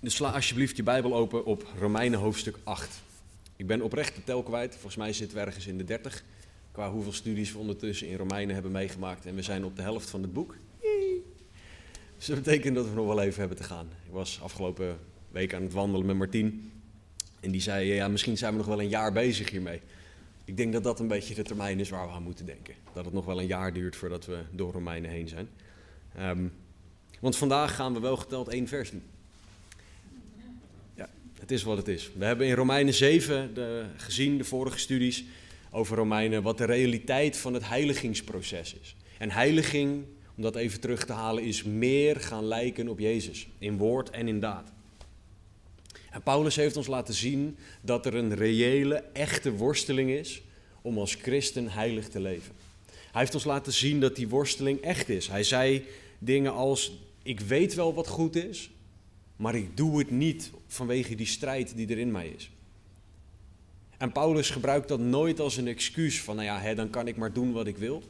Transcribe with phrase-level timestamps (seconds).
[0.00, 3.00] Dus sla alsjeblieft je Bijbel open op Romeinen hoofdstuk 8.
[3.56, 4.72] Ik ben oprecht de tel kwijt.
[4.72, 6.22] Volgens mij zitten we ergens in de 30.
[6.72, 9.26] Qua hoeveel studies we ondertussen in Romeinen hebben meegemaakt.
[9.26, 10.56] En we zijn op de helft van het boek.
[12.16, 13.88] Dus dat betekent dat we nog wel even hebben te gaan.
[14.06, 14.98] Ik was afgelopen
[15.30, 16.72] week aan het wandelen met Martien.
[17.40, 19.80] En die zei, ja, misschien zijn we nog wel een jaar bezig hiermee.
[20.44, 22.74] Ik denk dat dat een beetje de termijn is waar we aan moeten denken.
[22.92, 25.48] Dat het nog wel een jaar duurt voordat we door Romeinen heen zijn.
[26.14, 26.46] Ehm,
[27.20, 29.02] want vandaag gaan we wel geteld één vers doen.
[31.50, 32.10] Is wat het is.
[32.16, 35.24] We hebben in Romeinen 7 de, gezien, de vorige studies
[35.70, 38.96] over Romeinen, wat de realiteit van het heiligingsproces is.
[39.18, 40.04] En heiliging,
[40.36, 43.48] om dat even terug te halen, is meer gaan lijken op Jezus.
[43.58, 44.72] In woord en in daad.
[46.10, 50.42] En Paulus heeft ons laten zien dat er een reële, echte worsteling is
[50.82, 52.52] om als christen heilig te leven.
[53.10, 55.28] Hij heeft ons laten zien dat die worsteling echt is.
[55.28, 55.84] Hij zei
[56.18, 56.92] dingen als:
[57.22, 58.70] Ik weet wel wat goed is,
[59.40, 62.50] maar ik doe het niet vanwege die strijd die er in mij is.
[63.96, 67.16] En Paulus gebruikt dat nooit als een excuus van, nou ja, hè, dan kan ik
[67.16, 68.02] maar doen wat ik wil.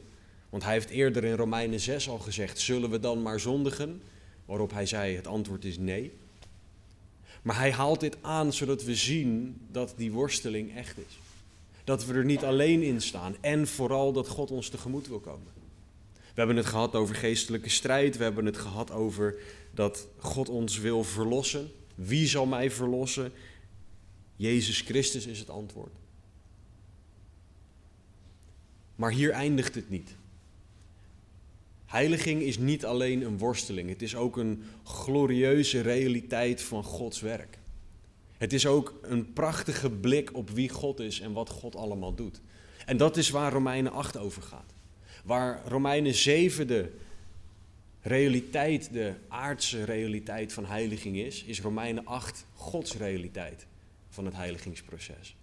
[0.49, 4.01] Want hij heeft eerder in Romeinen 6 al gezegd, zullen we dan maar zondigen?
[4.45, 6.11] Waarop hij zei, het antwoord is nee.
[7.41, 11.19] Maar hij haalt dit aan zodat we zien dat die worsteling echt is.
[11.83, 15.60] Dat we er niet alleen in staan en vooral dat God ons tegemoet wil komen.
[16.33, 19.35] We hebben het gehad over geestelijke strijd, we hebben het gehad over
[19.73, 21.71] dat God ons wil verlossen.
[21.95, 23.31] Wie zal mij verlossen?
[24.35, 25.93] Jezus Christus is het antwoord.
[28.95, 30.15] Maar hier eindigt het niet.
[31.85, 37.59] Heiliging is niet alleen een worsteling, het is ook een glorieuze realiteit van Gods werk.
[38.37, 42.41] Het is ook een prachtige blik op wie God is en wat God allemaal doet.
[42.85, 44.73] En dat is waar Romeinen 8 over gaat.
[45.23, 46.91] Waar Romeinen 7 de
[48.01, 53.65] realiteit, de aardse realiteit van heiliging is, is Romeinen 8 Gods realiteit
[54.09, 55.35] van het heiligingsproces.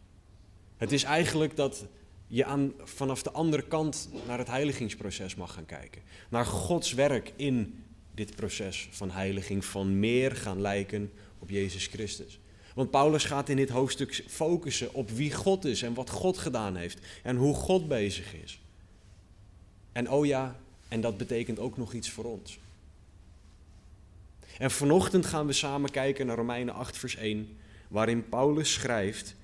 [0.76, 1.86] Het is eigenlijk dat
[2.26, 6.02] je aan, vanaf de andere kant naar het heiligingsproces mag gaan kijken.
[6.28, 12.40] Naar Gods werk in dit proces van heiliging, van meer gaan lijken op Jezus Christus.
[12.74, 16.76] Want Paulus gaat in dit hoofdstuk focussen op wie God is en wat God gedaan
[16.76, 18.60] heeft en hoe God bezig is.
[19.92, 22.58] En oh ja, en dat betekent ook nog iets voor ons.
[24.58, 27.48] En vanochtend gaan we samen kijken naar Romeinen 8, vers 1,
[27.88, 29.36] waarin Paulus schrijft: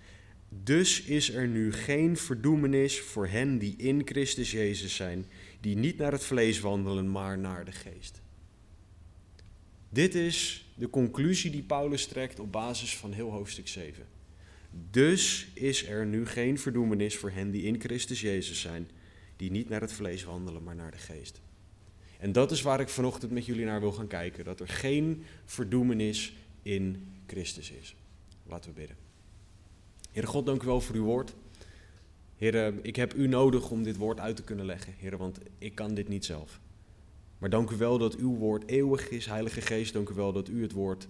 [0.49, 5.27] Dus is er nu geen verdoemenis voor hen die in Christus Jezus zijn,
[5.61, 8.23] die niet naar het vlees wandelen, maar naar de geest.
[9.89, 14.07] Dit is de conclusie die Paulus trekt op basis van heel hoofdstuk 7.
[14.91, 18.91] Dus is er nu geen verdoemenis voor hen die in Christus Jezus zijn,
[19.37, 21.41] die niet naar het vlees wandelen, maar naar de geest.
[22.19, 24.45] En dat is waar ik vanochtend met jullie naar wil gaan kijken.
[24.45, 27.97] Dat er geen verdoemenis in Christus is.
[28.47, 28.97] Laten we bidden.
[30.11, 31.35] Heere God, dank u wel voor uw woord.
[32.37, 35.75] Heer, ik heb u nodig om dit woord uit te kunnen leggen, Heer, want ik
[35.75, 36.61] kan dit niet zelf.
[37.39, 39.93] Maar dank u wel dat uw woord eeuwig is, Heilige Geest.
[39.93, 41.09] Dank u wel dat u het woord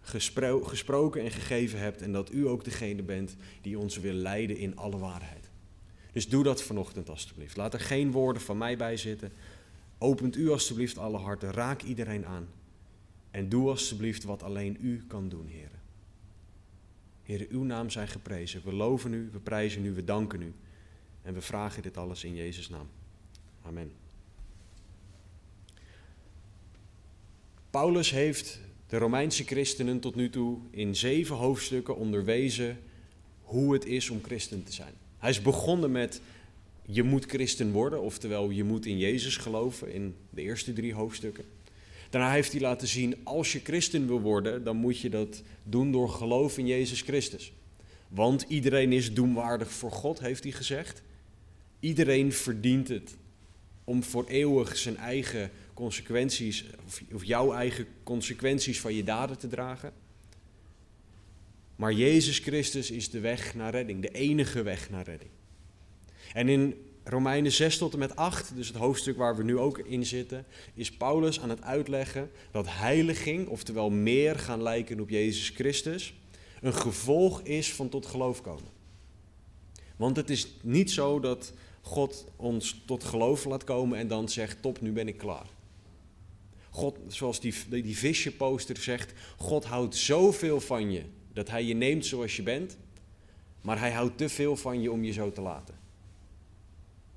[0.00, 4.56] gespro gesproken en gegeven hebt en dat u ook degene bent die ons wil leiden
[4.56, 5.41] in alle waarheid.
[6.12, 7.56] Dus doe dat vanochtend alstublieft.
[7.56, 9.32] Laat er geen woorden van mij bij zitten.
[9.98, 12.48] Opent u alstublieft alle harten, raak iedereen aan.
[13.30, 15.70] En doe alstublieft wat alleen u kan doen, Heer.
[17.22, 18.62] Heer, uw naam zijn geprezen.
[18.64, 20.54] We loven u, we prijzen u, we danken u.
[21.22, 22.88] En we vragen dit alles in Jezus' naam.
[23.62, 23.92] Amen.
[27.70, 32.78] Paulus heeft de Romeinse christenen tot nu toe in zeven hoofdstukken onderwezen
[33.42, 34.94] hoe het is om christen te zijn.
[35.22, 36.20] Hij is begonnen met
[36.82, 41.44] je moet christen worden, oftewel je moet in Jezus geloven in de eerste drie hoofdstukken.
[42.10, 45.92] Daarna heeft hij laten zien, als je christen wil worden, dan moet je dat doen
[45.92, 47.52] door geloof in Jezus Christus.
[48.08, 51.02] Want iedereen is doemwaardig voor God, heeft hij gezegd.
[51.80, 53.16] Iedereen verdient het
[53.84, 56.64] om voor eeuwig zijn eigen consequenties,
[57.12, 59.92] of jouw eigen consequenties van je daden te dragen.
[61.76, 65.30] Maar Jezus Christus is de weg naar redding, de enige weg naar redding.
[66.32, 66.74] En in
[67.04, 70.46] Romeinen 6 tot en met 8, dus het hoofdstuk waar we nu ook in zitten,
[70.74, 76.14] is Paulus aan het uitleggen dat heiliging, oftewel meer gaan lijken op Jezus Christus,
[76.60, 78.70] een gevolg is van tot geloof komen.
[79.96, 84.62] Want het is niet zo dat God ons tot geloof laat komen en dan zegt,
[84.62, 85.46] top, nu ben ik klaar.
[86.70, 91.74] God, zoals die, die visje poster zegt, God houdt zoveel van je dat hij je
[91.74, 92.76] neemt zoals je bent,
[93.60, 95.74] maar hij houdt te veel van je om je zo te laten.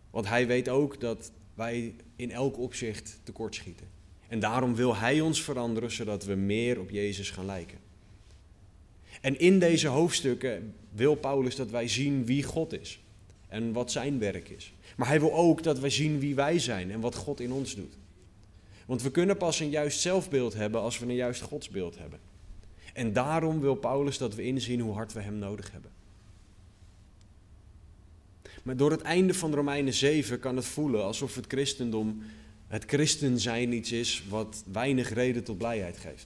[0.09, 3.87] Want hij weet ook dat wij in elk opzicht tekortschieten.
[4.27, 7.77] En daarom wil hij ons veranderen zodat we meer op Jezus gaan lijken.
[9.21, 12.99] En in deze hoofdstukken wil Paulus dat wij zien wie God is
[13.47, 14.73] en wat zijn werk is.
[14.97, 17.75] Maar hij wil ook dat wij zien wie wij zijn en wat God in ons
[17.75, 17.97] doet.
[18.85, 22.19] Want we kunnen pas een juist zelfbeeld hebben als we een juist godsbeeld hebben.
[22.95, 25.91] En daarom wil Paulus dat we inzien hoe hard we hem nodig hebben.
[28.63, 32.23] Maar door het einde van Romeinen 7 kan het voelen alsof het christendom,
[32.67, 36.25] het christen zijn iets is wat weinig reden tot blijheid geeft.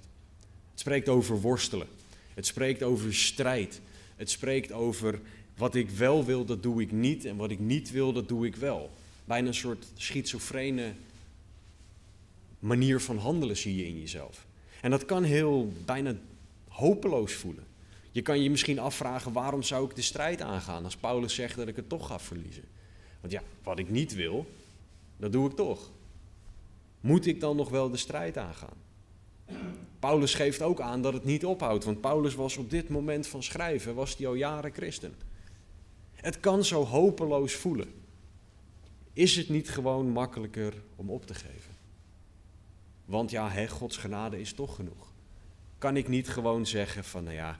[0.71, 1.88] Het spreekt over worstelen.
[2.33, 3.81] Het spreekt over strijd.
[4.15, 5.19] Het spreekt over
[5.57, 7.25] wat ik wel wil, dat doe ik niet.
[7.25, 8.92] En wat ik niet wil, dat doe ik wel.
[9.25, 10.94] Bijna een soort schizofrene
[12.60, 14.45] manier van handelen zie je in jezelf.
[14.81, 16.15] En dat kan heel bijna
[16.80, 17.68] hopeloos voelen.
[18.12, 21.68] Je kan je misschien afvragen waarom zou ik de strijd aangaan als Paulus zegt dat
[21.68, 22.64] ik het toch ga verliezen.
[23.20, 24.46] Want ja, wat ik niet wil,
[25.18, 25.92] dat doe ik toch.
[27.00, 28.78] Moet ik dan nog wel de strijd aangaan?
[30.00, 33.44] Paulus geeft ook aan dat het niet ophoudt, want Paulus was op dit moment van
[33.44, 35.16] schrijven, was hij al jaren christen.
[36.14, 37.94] Het kan zo hopeloos voelen.
[39.14, 41.75] Is het niet gewoon makkelijker om op te geven?
[43.06, 45.09] Want ja, hè, Gods genade is toch genoeg.
[45.80, 47.60] Kan ik niet gewoon zeggen van, nou ja,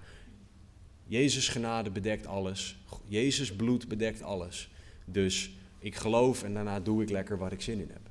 [1.06, 2.78] Jezus genade bedekt alles.
[3.08, 4.70] Jezus bloed bedekt alles.
[5.06, 8.10] Dus ik geloof en daarna doe ik lekker waar ik zin in heb.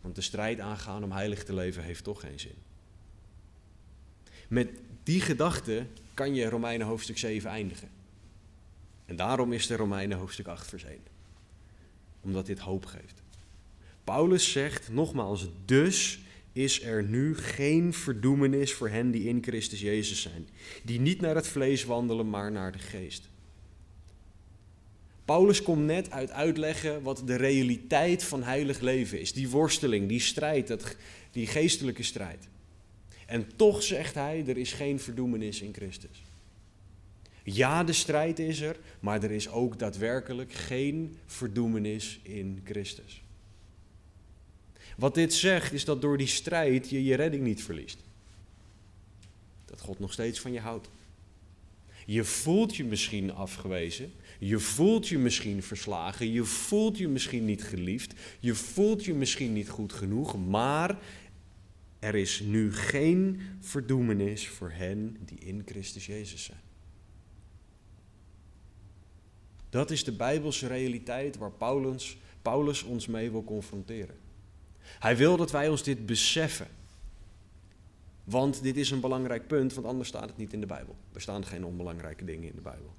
[0.00, 2.54] Want de strijd aangaan om heilig te leven heeft toch geen zin.
[4.48, 4.70] Met
[5.02, 7.88] die gedachte kan je Romeinen hoofdstuk 7 eindigen.
[9.06, 10.98] En daarom is de Romeinen hoofdstuk 8 vers 1.
[12.20, 13.22] Omdat dit hoop geeft.
[14.04, 16.20] Paulus zegt nogmaals, dus
[16.52, 20.48] is er nu geen verdoemenis voor hen die in Christus Jezus zijn,
[20.82, 23.30] die niet naar het vlees wandelen, maar naar de geest.
[25.24, 29.32] Paulus komt net uit uitleggen wat de realiteit van heilig leven is.
[29.32, 30.96] Die worsteling, die strijd,
[31.30, 32.48] die geestelijke strijd.
[33.26, 36.22] En toch zegt hij, er is geen verdoemenis in Christus.
[37.44, 43.21] Ja, de strijd is er, maar er is ook daadwerkelijk geen verdoemenis in Christus.
[45.02, 47.98] Wat dit zegt is dat door die strijd je je redding niet verliest.
[49.64, 50.90] Dat God nog steeds van je houdt.
[52.06, 54.12] Je voelt je misschien afgewezen.
[54.38, 56.32] Je voelt je misschien verslagen.
[56.32, 58.14] Je voelt je misschien niet geliefd.
[58.40, 60.46] Je voelt je misschien niet goed genoeg.
[60.46, 60.98] Maar
[61.98, 66.60] er is nu geen verdoemenis voor hen die in Christus Jezus zijn.
[69.70, 74.21] Dat is de Bijbelse realiteit waar Paulus, Paulus ons mee wil confronteren.
[74.98, 76.68] Hij wil dat wij ons dit beseffen.
[78.24, 80.96] Want dit is een belangrijk punt, want anders staat het niet in de Bijbel.
[81.12, 82.94] Er staan geen onbelangrijke dingen in de Bijbel.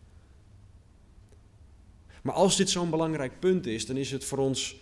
[2.21, 4.75] Maar als dit zo'n belangrijk punt is, dan is het voor ons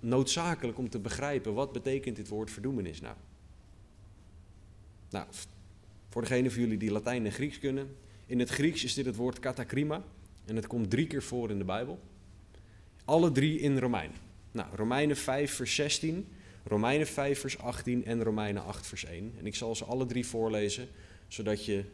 [0.00, 3.16] noodzakelijk om te begrijpen wat betekent dit woord verdoemenis nou.
[5.10, 5.26] Nou,
[6.08, 7.96] voor degene van jullie die Latijn en Grieks kunnen.
[8.26, 10.04] In het Grieks is dit het woord katakrima
[10.44, 12.00] en het komt drie keer voor in de Bijbel.
[13.04, 14.31] Alle drie in Romeinen.
[14.52, 16.28] Nou, Romeinen 5 vers 16,
[16.64, 19.32] Romeinen 5 vers 18 en Romeinen 8 vers 1.
[19.38, 20.88] En ik zal ze alle drie voorlezen,
[21.28, 21.84] zodat je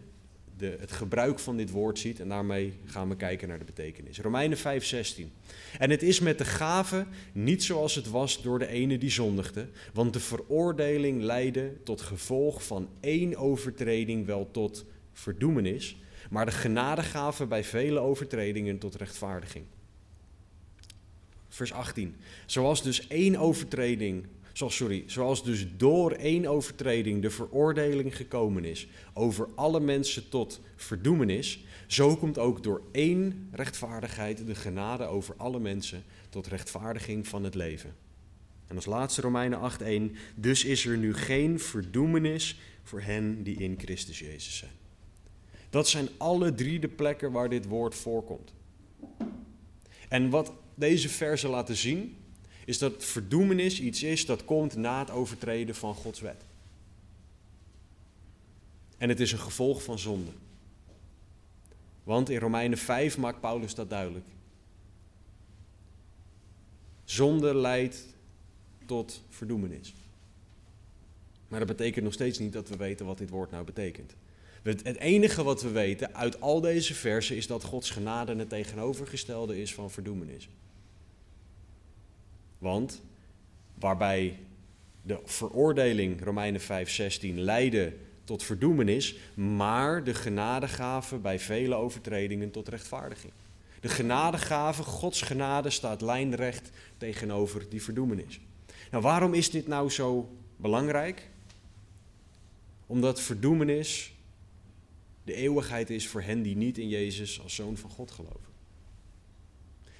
[0.56, 4.20] de, het gebruik van dit woord ziet en daarmee gaan we kijken naar de betekenis.
[4.20, 5.32] Romeinen 5, 16.
[5.78, 9.68] En het is met de gave niet zoals het was door de ene die zondigde,
[9.92, 15.96] want de veroordeling leidde tot gevolg van één overtreding wel tot verdoemenis,
[16.30, 19.64] maar de genadegave bij vele overtredingen tot rechtvaardiging.
[21.48, 22.16] Vers 18.
[22.46, 24.26] Zoals dus één overtreding
[24.66, 31.64] sorry, zoals dus door één overtreding de veroordeling gekomen is over alle mensen tot verdoemenis,
[31.86, 37.54] zo komt ook door één rechtvaardigheid de genade over alle mensen tot rechtvaardiging van het
[37.54, 37.94] leven.
[38.66, 43.78] En als laatste Romeinen 8:1, dus is er nu geen verdoemenis voor hen die in
[43.78, 44.72] Christus Jezus zijn.
[45.70, 48.52] Dat zijn alle drie de plekken waar dit woord voorkomt.
[50.08, 52.16] En wat deze versen laten zien,
[52.64, 56.44] is dat verdoemenis iets is dat komt na het overtreden van Gods wet.
[58.98, 60.30] En het is een gevolg van zonde.
[62.02, 64.26] Want in Romeinen 5 maakt Paulus dat duidelijk.
[67.04, 68.06] Zonde leidt
[68.86, 69.94] tot verdoemenis.
[71.48, 74.14] Maar dat betekent nog steeds niet dat we weten wat dit woord nou betekent.
[74.62, 79.60] Het enige wat we weten uit al deze versen is dat Gods genade het tegenovergestelde
[79.60, 80.48] is van verdoemenis.
[82.58, 83.02] Want
[83.74, 84.38] waarbij
[85.02, 92.68] de veroordeling, Romeinen 5, 16, leidde tot verdoemenis, maar de genadegave bij vele overtredingen tot
[92.68, 93.32] rechtvaardiging.
[93.80, 98.40] De genadegave, Gods genade, staat lijnrecht tegenover die verdoemenis.
[98.90, 101.28] Nou, waarom is dit nou zo belangrijk?
[102.86, 104.12] Omdat verdoemenis
[105.24, 108.52] de eeuwigheid is voor hen die niet in Jezus als zoon van God geloven.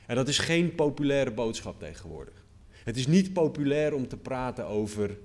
[0.07, 2.47] En dat is geen populaire boodschap tegenwoordig.
[2.89, 5.19] Het is niet populair om te praten over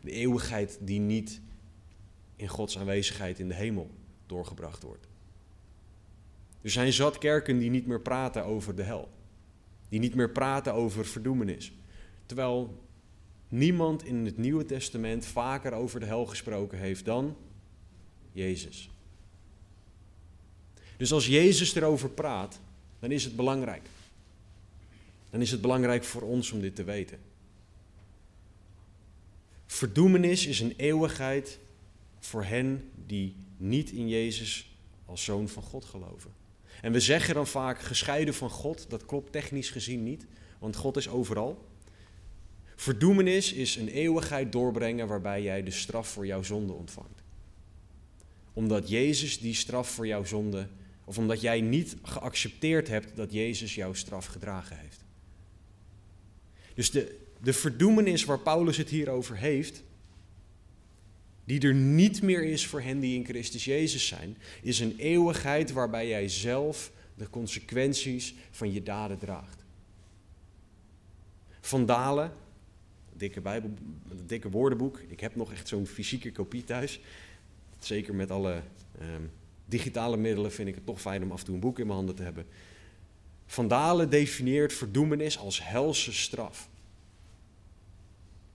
[0.00, 1.40] de eeuwigheid die niet
[2.36, 3.90] in Gods aanwezigheid in de hemel
[4.26, 5.06] doorgebracht wordt.
[6.60, 9.08] Er zijn zat kerken die niet meer praten over de hel.
[9.88, 11.72] Die niet meer praten over verdoemenis.
[12.26, 12.82] Terwijl
[13.48, 17.36] niemand in het Nieuwe Testament vaker over de hel gesproken heeft dan
[18.32, 18.90] Jezus.
[20.96, 22.60] Dus als Jezus erover praat,
[22.98, 23.82] dan is het belangrijk.
[25.30, 27.18] Dan is het belangrijk voor ons om dit te weten.
[29.66, 31.58] Verdoemenis is een eeuwigheid
[32.18, 36.30] voor hen die niet in Jezus als zoon van God geloven.
[36.82, 40.26] En we zeggen dan vaak gescheiden van God, dat klopt technisch gezien niet,
[40.58, 41.66] want God is overal.
[42.76, 47.22] Verdoemenis is een eeuwigheid doorbrengen waarbij jij de straf voor jouw zonde ontvangt.
[48.52, 50.68] Omdat Jezus die straf voor jouw zonde,
[51.04, 55.04] of omdat jij niet geaccepteerd hebt dat Jezus jouw straf gedragen heeft.
[56.78, 59.82] Dus de, verdoemenis waar Paulus het hier over heeft,
[61.44, 65.72] die er niet meer is voor hen die in Christus Jezus zijn, is een eeuwigheid
[65.72, 69.64] waarbij jij zelf de consequenties van je daden draagt.
[71.60, 72.32] Vandalen,
[73.12, 73.70] dikke, Bijbel,
[74.26, 77.00] dikke woordenboek, ik heb nog echt zo'n fysieke kopie thuis.
[77.78, 78.62] Zeker met alle
[78.98, 79.22] ehm,
[79.64, 81.98] digitale middelen vind ik het toch fijn om af en toe een boek in mijn
[81.98, 82.46] handen te hebben.
[83.50, 86.68] Vandalen definieert verdoemenis als helse straf.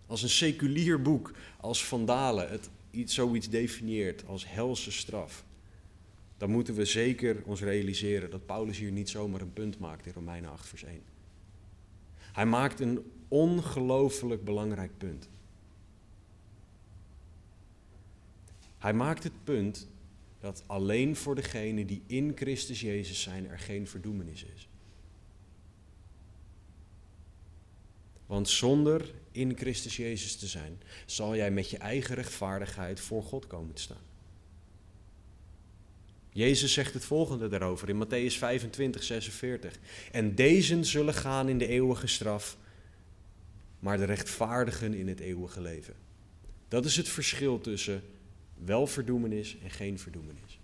[0.07, 5.43] Als een seculier boek als Vandalen het iets, zoiets definieert als helse straf,
[6.37, 10.13] dan moeten we zeker ons realiseren dat Paulus hier niet zomaar een punt maakt in
[10.13, 11.01] Romeinen 8, vers 1.
[12.17, 15.29] Hij maakt een ongelooflijk belangrijk punt.
[18.77, 19.87] Hij maakt het punt
[20.39, 24.67] dat alleen voor degenen die in Christus Jezus zijn er geen verdoemenis is.
[28.33, 33.47] Want zonder in Christus Jezus te zijn, zal jij met je eigen rechtvaardigheid voor God
[33.47, 34.05] komen te staan.
[36.29, 39.79] Jezus zegt het volgende daarover in Matthäus 25, 46.
[40.11, 42.57] En deze zullen gaan in de eeuwige straf,
[43.79, 45.93] maar de rechtvaardigen in het eeuwige leven.
[46.67, 48.03] Dat is het verschil tussen
[48.63, 50.59] wel verdoemenis en geen verdoemenis.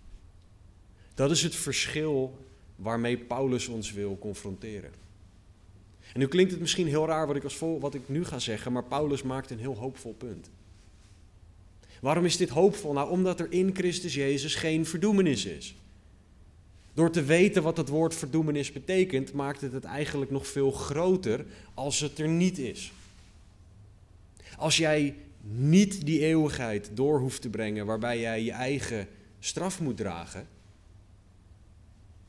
[1.14, 2.46] Dat is het verschil
[2.76, 4.99] waarmee Paulus ons wil confronteren.
[6.12, 8.38] En nu klinkt het misschien heel raar wat ik, als vol, wat ik nu ga
[8.38, 10.50] zeggen, maar Paulus maakt een heel hoopvol punt.
[12.00, 12.92] Waarom is dit hoopvol?
[12.92, 15.74] Nou, omdat er in Christus Jezus geen verdoemenis is.
[16.94, 21.46] Door te weten wat het woord verdoemenis betekent, maakt het het eigenlijk nog veel groter
[21.74, 22.92] als het er niet is.
[24.56, 29.96] Als jij niet die eeuwigheid door hoeft te brengen waarbij jij je eigen straf moet
[29.96, 30.48] dragen,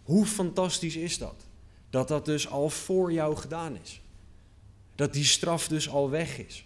[0.03, 1.45] hoe fantastisch is dat?
[1.91, 4.01] Dat dat dus al voor jou gedaan is.
[4.95, 6.65] Dat die straf dus al weg is.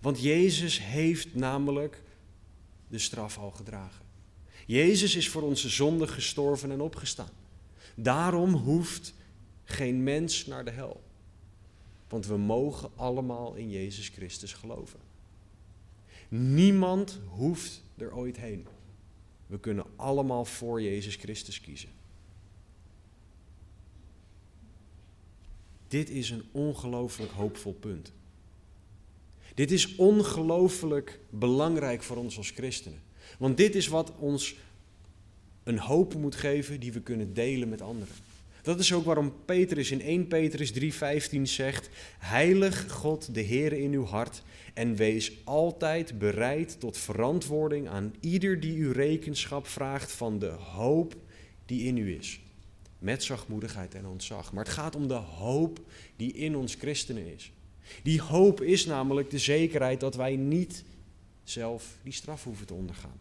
[0.00, 2.02] Want Jezus heeft namelijk
[2.88, 4.04] de straf al gedragen.
[4.66, 7.30] Jezus is voor onze zonde gestorven en opgestaan.
[7.94, 9.14] Daarom hoeft
[9.64, 11.02] geen mens naar de hel.
[12.08, 15.00] Want we mogen allemaal in Jezus Christus geloven.
[16.28, 18.66] Niemand hoeft er ooit heen.
[19.46, 22.01] We kunnen allemaal voor Jezus Christus kiezen.
[25.92, 28.12] Dit is een ongelooflijk hoopvol punt.
[29.54, 33.02] Dit is ongelooflijk belangrijk voor ons als christenen.
[33.38, 34.56] Want dit is wat ons
[35.62, 38.14] een hoop moet geven die we kunnen delen met anderen.
[38.62, 43.92] Dat is ook waarom Petrus in 1 Petrus 3:15 zegt: Heilig God de Heer in
[43.92, 44.42] uw hart
[44.74, 51.16] en wees altijd bereid tot verantwoording aan ieder die u rekenschap vraagt van de hoop
[51.66, 52.40] die in u is
[53.02, 54.52] met zachtmoedigheid en ontzag.
[54.52, 55.80] Maar het gaat om de hoop
[56.16, 57.52] die in ons christenen is.
[58.02, 60.84] Die hoop is namelijk de zekerheid dat wij niet
[61.44, 63.20] zelf die straf hoeven te ondergaan.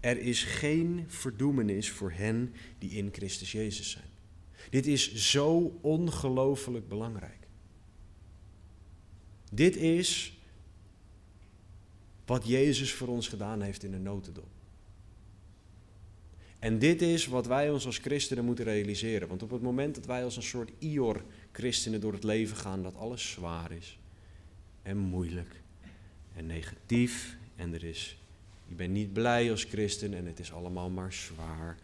[0.00, 4.08] Er is geen verdoemenis voor hen die in Christus Jezus zijn.
[4.70, 7.46] Dit is zo ongelooflijk belangrijk.
[9.52, 10.38] Dit is
[12.26, 14.55] wat Jezus voor ons gedaan heeft in de notendop.
[16.66, 19.28] En dit is wat wij ons als christenen moeten realiseren.
[19.28, 22.96] Want op het moment dat wij als een soort Ior-christenen door het leven gaan, dat
[22.96, 23.98] alles zwaar is
[24.82, 25.60] en moeilijk
[26.36, 28.18] en negatief en er is,
[28.68, 31.76] je bent niet blij als christen en het is allemaal maar zwaar.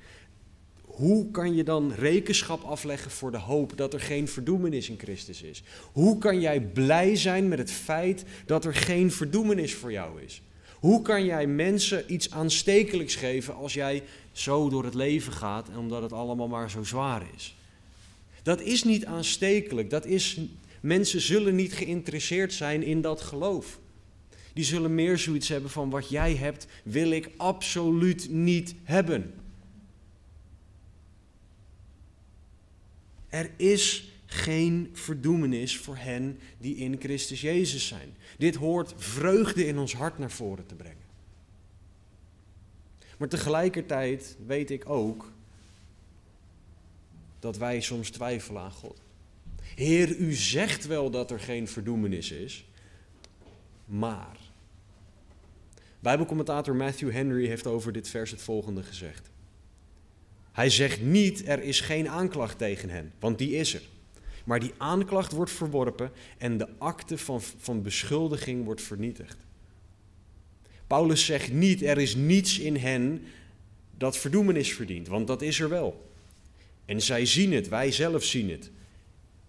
[0.80, 5.42] hoe kan je dan rekenschap afleggen voor de hoop dat er geen verdoemenis in Christus
[5.42, 5.62] is?
[5.92, 10.42] Hoe kan jij blij zijn met het feit dat er geen verdoemenis voor jou is?
[10.82, 15.78] Hoe kan jij mensen iets aanstekelijks geven als jij zo door het leven gaat en
[15.78, 17.56] omdat het allemaal maar zo zwaar is?
[18.42, 19.90] Dat is niet aanstekelijk.
[19.90, 20.40] Dat is,
[20.80, 23.78] mensen zullen niet geïnteresseerd zijn in dat geloof.
[24.52, 29.34] Die zullen meer zoiets hebben van wat jij hebt, wil ik absoluut niet hebben.
[33.28, 38.16] Er is geen verdoemenis voor hen die in Christus Jezus zijn.
[38.38, 41.01] Dit hoort vreugde in ons hart naar voren te brengen.
[43.22, 45.32] Maar tegelijkertijd weet ik ook
[47.38, 49.00] dat wij soms twijfelen aan God.
[49.74, 52.64] Heer, u zegt wel dat er geen verdoemenis is,
[53.84, 54.38] maar.
[56.00, 59.30] Bijbelcommentator Matthew Henry heeft over dit vers het volgende gezegd.
[60.52, 63.82] Hij zegt niet er is geen aanklacht tegen hen, want die is er.
[64.44, 69.36] Maar die aanklacht wordt verworpen en de akte van, van beschuldiging wordt vernietigd.
[70.92, 73.24] Paulus zegt niet er is niets in hen
[73.96, 76.10] dat verdoemenis verdient, want dat is er wel.
[76.84, 78.70] En zij zien het, wij zelf zien het.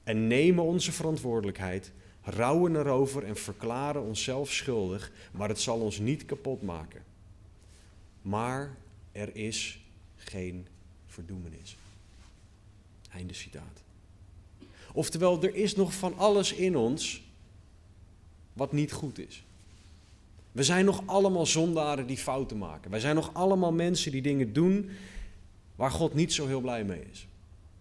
[0.04, 6.26] En nemen onze verantwoordelijkheid, rouwen erover en verklaren onszelf schuldig, maar het zal ons niet
[6.26, 7.04] kapot maken.
[8.22, 8.78] Maar
[9.12, 9.80] er is
[10.16, 10.68] geen
[11.08, 11.78] verdoemenis.
[13.10, 13.82] Einde citaat.
[14.94, 17.24] Oftewel, er is nog van alles in ons
[18.54, 19.44] wat niet goed is.
[20.54, 22.92] We zijn nog allemaal zondaren die fouten maken.
[22.92, 24.90] Wij zijn nog allemaal mensen die dingen doen
[25.76, 27.28] waar God niet zo heel blij mee is.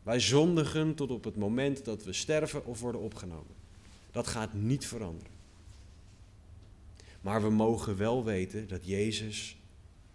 [0.02, 3.54] Wij zondigen tot op het moment dat we sterven of worden opgenomen.
[4.10, 5.32] Dat gaat niet veranderen.
[7.20, 9.56] Maar we mogen wel weten dat Jezus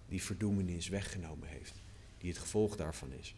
[0.10, 1.74] die verdoemenis weggenomen heeft
[2.18, 3.36] die het gevolg daarvan is.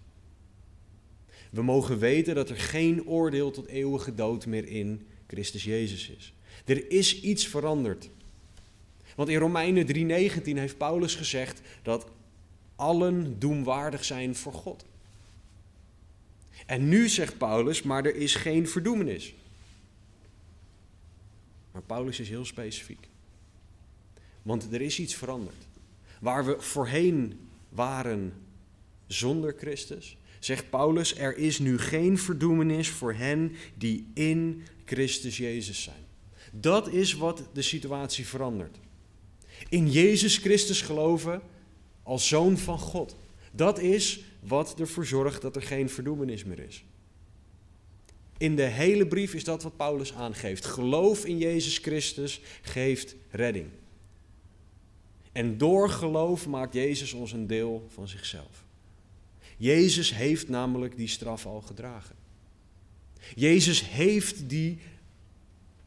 [1.50, 6.34] We mogen weten dat er geen oordeel tot eeuwige dood meer in Christus Jezus is.
[6.66, 8.10] Er is iets veranderd.
[9.20, 12.08] Want in Romeinen 3:19 heeft Paulus gezegd dat
[12.76, 14.86] allen doemwaardig zijn voor God.
[16.65, 19.34] En nu zegt Paulus, maar er is geen verdoemenis.
[21.72, 23.08] Maar Paulus is heel specifiek.
[24.41, 25.67] Want er is iets veranderd.
[26.22, 28.34] Waar we voorheen waren
[29.08, 35.84] zonder Christus, zegt Paulus, er is nu geen verdoemenis voor hen die in Christus Jezus
[35.84, 36.06] zijn.
[36.52, 38.78] Dat is wat de situatie verandert.
[39.69, 41.41] In Jezus Christus geloven
[42.04, 43.15] als zoon van God.
[43.52, 46.84] Dat is wat ervoor zorgt dat er geen verdoemenis meer is.
[48.38, 50.65] In de hele brief is dat wat Paulus aangeeft.
[50.65, 53.67] Geloof in Jezus Christus geeft redding.
[55.32, 58.63] En door geloof maakt Jezus ons een deel van zichzelf.
[59.58, 62.15] Jezus heeft namelijk die straf al gedragen.
[63.36, 64.80] Jezus heeft die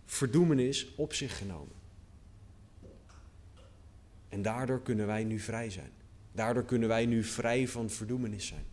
[0.04, 1.81] verdoemenis op zich genomen.
[4.32, 5.90] En daardoor kunnen wij nu vrij zijn.
[6.32, 8.64] Daardoor kunnen wij nu vrij van verdoemenis zijn.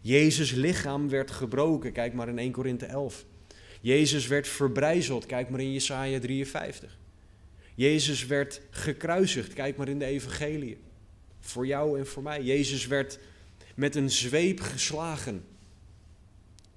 [0.00, 3.24] Jezus' lichaam werd gebroken, kijk maar in 1 Korinthe 11.
[3.80, 6.98] Jezus werd verbrijzeld, kijk maar in Jesaja 53.
[7.74, 10.78] Jezus werd gekruisigd, kijk maar in de evangelie.
[11.38, 12.42] Voor jou en voor mij.
[12.42, 13.18] Jezus werd
[13.74, 15.44] met een zweep geslagen.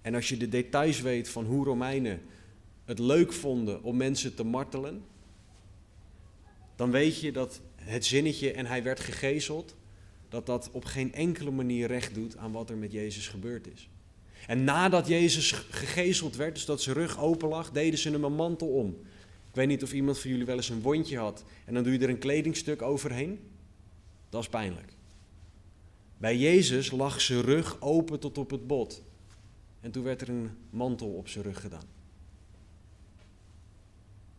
[0.01, 2.21] En als je de details weet van hoe Romeinen
[2.85, 5.03] het leuk vonden om mensen te martelen,
[6.75, 9.75] dan weet je dat het zinnetje en hij werd gegezeld,
[10.29, 13.89] dat dat op geen enkele manier recht doet aan wat er met Jezus gebeurd is.
[14.47, 18.35] En nadat Jezus gegezeld werd, dus dat zijn rug open lag, deden ze hem een
[18.35, 18.89] mantel om.
[19.49, 21.93] Ik weet niet of iemand van jullie wel eens een wondje had en dan doe
[21.93, 23.39] je er een kledingstuk overheen.
[24.29, 24.93] Dat is pijnlijk.
[26.17, 29.03] Bij Jezus lag zijn rug open tot op het bot.
[29.79, 31.85] En toen werd er een mantel op zijn rug gedaan.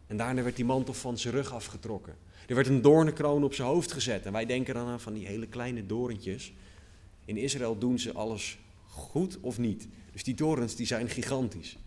[0.06, 2.16] En daarna werd die mantel van zijn rug afgetrokken.
[2.46, 4.26] Er werd een doornenkroon op zijn hoofd gezet.
[4.26, 6.52] En wij denken dan aan van die hele kleine dorentjes.
[7.24, 9.88] In Israël doen ze alles goed of niet.
[10.12, 11.78] Dus die torens die zijn gigantisch.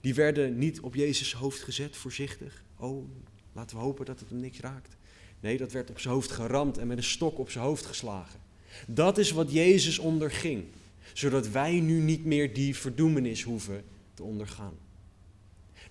[0.00, 2.64] Die werden niet op Jezus' hoofd gezet, voorzichtig.
[2.76, 3.08] Oh,
[3.52, 4.96] laten we hopen dat het hem niks raakt.
[5.40, 8.40] Nee, dat werd op zijn hoofd geramd en met een stok op zijn hoofd geslagen.
[8.86, 10.64] Dat is wat Jezus onderging,
[11.12, 14.74] zodat wij nu niet meer die verdoemenis hoeven te ondergaan.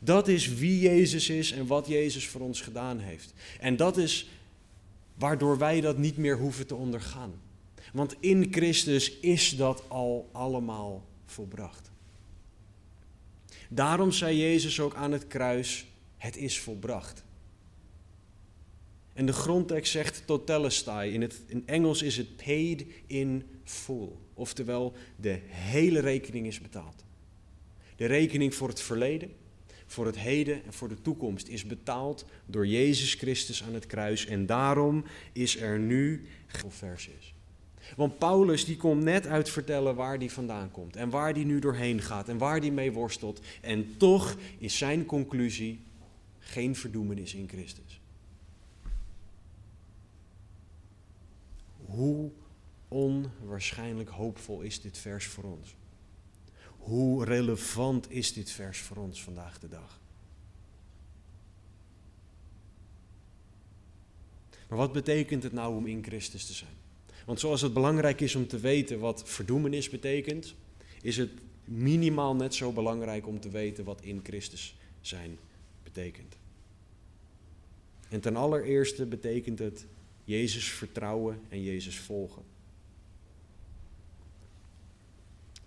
[0.04, 3.34] Dat is wie Jezus is en wat Jezus voor ons gedaan heeft.
[3.60, 4.30] En dat is
[5.14, 7.34] waardoor wij dat niet meer hoeven te ondergaan.
[7.94, 11.92] Want in Christus is dat al allemaal volbracht.
[13.70, 15.86] Daarom zei Jezus ook aan het kruis:
[16.18, 17.24] Het is volbracht.
[19.14, 21.14] En de grondtekst zegt totelestai.
[21.14, 24.10] In in Engels is het paid in full.
[24.34, 27.04] Oftewel, de hele rekening is betaald.
[27.96, 29.32] De rekening voor het verleden,
[29.92, 34.26] voor het heden en voor de toekomst is betaald door Jezus Christus aan het kruis.
[34.26, 36.28] En daarom is er nu
[36.68, 37.34] vers is.
[37.96, 41.60] Want Paulus die komt net uit vertellen waar hij vandaan komt en waar hij nu
[41.60, 43.42] doorheen gaat en waar hij mee worstelt.
[43.62, 45.80] En toch is zijn conclusie
[46.40, 48.02] geen verdoemenis in Christus.
[51.86, 52.32] Hoe
[52.88, 55.76] onwaarschijnlijk hoopvol is dit vers voor ons?
[56.82, 60.00] Hoe relevant is dit vers voor ons vandaag de dag?
[64.68, 66.72] Maar wat betekent het nou om in Christus te zijn?
[67.26, 70.54] Want zoals het belangrijk is om te weten wat verdoemenis betekent,
[71.02, 71.32] is het
[71.64, 75.38] minimaal net zo belangrijk om te weten wat in Christus zijn
[75.84, 76.36] betekent.
[78.10, 79.86] En ten allereerste betekent het
[80.24, 82.44] Jezus vertrouwen en Jezus volgen.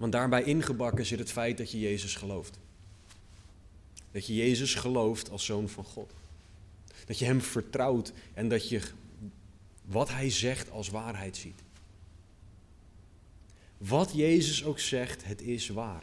[0.05, 2.59] Want daarbij ingebakken zit het feit dat je Jezus gelooft.
[4.11, 6.13] Dat je Jezus gelooft als zoon van God.
[7.07, 8.81] Dat je Hem vertrouwt en dat je
[9.85, 11.63] wat Hij zegt als waarheid ziet.
[13.79, 16.03] Wat Jezus ook zegt, het is waar.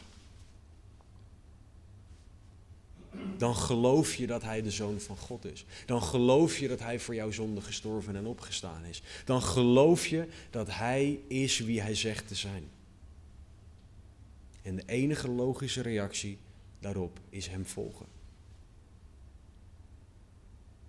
[3.36, 5.64] Dan geloof je dat Hij de Zoon van God is.
[5.86, 9.02] Dan geloof je dat Hij voor jouw zonde gestorven en opgestaan is.
[9.24, 12.68] Dan geloof je dat Hij is wie Hij zegt te zijn.
[14.62, 16.38] En de enige logische reactie
[16.78, 18.06] daarop is Hem volgen.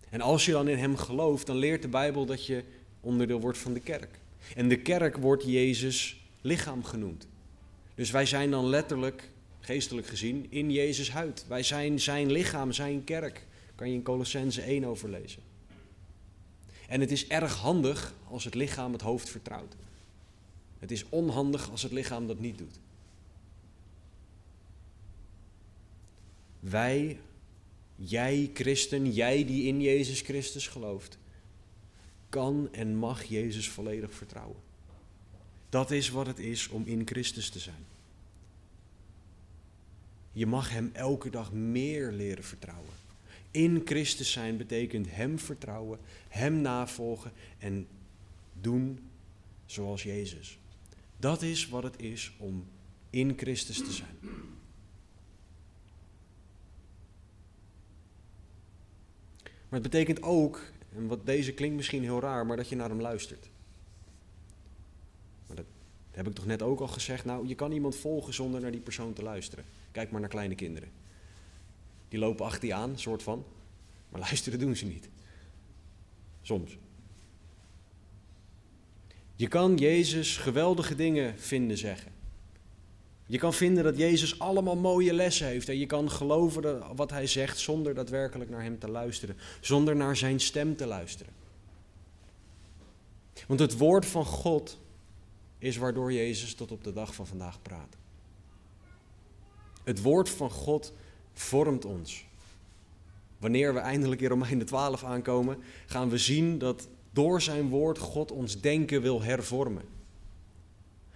[0.09, 2.63] En als je dan in Hem gelooft, dan leert de Bijbel dat je
[2.99, 4.19] onderdeel wordt van de kerk.
[4.55, 7.27] En de kerk wordt Jezus lichaam genoemd.
[7.95, 11.45] Dus wij zijn dan letterlijk, geestelijk gezien, in Jezus huid.
[11.47, 13.45] Wij zijn zijn lichaam, zijn kerk.
[13.75, 15.41] Kan je in Colossense 1 overlezen.
[16.87, 19.75] En het is erg handig als het lichaam het hoofd vertrouwt.
[20.79, 22.79] Het is onhandig als het lichaam dat niet doet.
[26.63, 27.19] Wij,
[27.95, 31.17] jij christen, jij die in Jezus Christus gelooft,
[32.29, 34.57] kan en mag Jezus volledig vertrouwen.
[35.69, 37.85] Dat is wat het is om in Christus te zijn.
[40.31, 42.93] Je mag Hem elke dag meer leren vertrouwen.
[43.51, 47.87] In Christus zijn betekent Hem vertrouwen, Hem navolgen en
[48.61, 48.99] doen
[49.65, 50.57] zoals Jezus.
[51.17, 52.65] Dat is wat het is om
[53.09, 54.17] in Christus te zijn.
[59.73, 60.61] Maar het betekent ook,
[60.95, 63.49] en wat deze klinkt misschien heel raar, maar dat je naar hem luistert.
[65.47, 65.65] Maar dat
[66.11, 67.25] heb ik toch net ook al gezegd.
[67.25, 69.65] Nou, je kan iemand volgen zonder naar die persoon te luisteren.
[69.91, 70.89] Kijk maar naar kleine kinderen.
[72.07, 73.45] Die lopen achter je aan, soort van.
[74.09, 75.09] Maar luisteren doen ze niet.
[76.41, 76.77] Soms.
[79.35, 82.11] Je kan Jezus geweldige dingen vinden zeggen.
[83.25, 87.27] Je kan vinden dat Jezus allemaal mooie lessen heeft en je kan geloven wat hij
[87.27, 91.33] zegt zonder daadwerkelijk naar hem te luisteren, zonder naar zijn stem te luisteren.
[93.47, 94.79] Want het woord van God
[95.57, 97.95] is waardoor Jezus tot op de dag van vandaag praat.
[99.83, 100.93] Het woord van God
[101.33, 102.25] vormt ons.
[103.37, 108.31] Wanneer we eindelijk in Romeinen 12 aankomen, gaan we zien dat door zijn woord God
[108.31, 109.83] ons denken wil hervormen.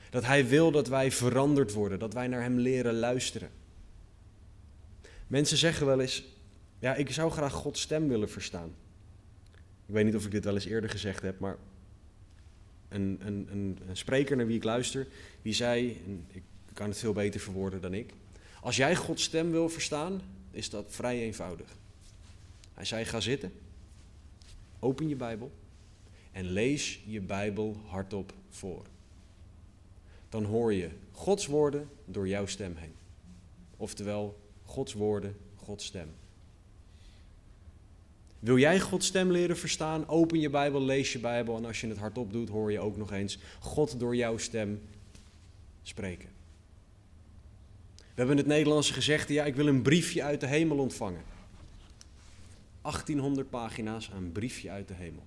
[0.10, 3.50] Dat Hij wil dat wij veranderd worden, dat wij naar Hem leren luisteren.
[5.28, 6.24] Mensen zeggen wel eens,
[6.80, 8.76] ja, ik zou graag Gods stem willen verstaan.
[9.86, 11.58] Ik weet niet of ik dit wel eens eerder gezegd heb, maar
[12.89, 15.08] een, een, een, spreker naar wie ik luister,
[15.41, 16.43] die zei, en ik
[16.74, 18.13] kan het veel beter verwoorden dan ik,
[18.62, 21.67] als jij Gods stem wil verstaan, is dat vrij eenvoudig.
[22.74, 23.52] Hij zei, ga zitten,
[24.80, 25.52] open je Bijbel
[26.32, 28.86] en lees je Bijbel hardop voor
[30.30, 32.94] dan hoor je Gods woorden door jouw stem heen.
[33.78, 36.10] Oftewel, Gods woorden, Gods stem.
[38.40, 40.08] Wil jij Gods stem leren verstaan?
[40.08, 42.98] Open je Bijbel, lees je Bijbel en als je het hardop doet, hoor je ook
[42.98, 44.82] nog eens God door jouw stem
[45.84, 46.30] spreken.
[47.96, 51.22] We hebben het Nederlandse gezegd, ja, ik wil een briefje uit de hemel ontvangen.
[52.82, 55.24] 1800 pagina's, een briefje uit de hemel.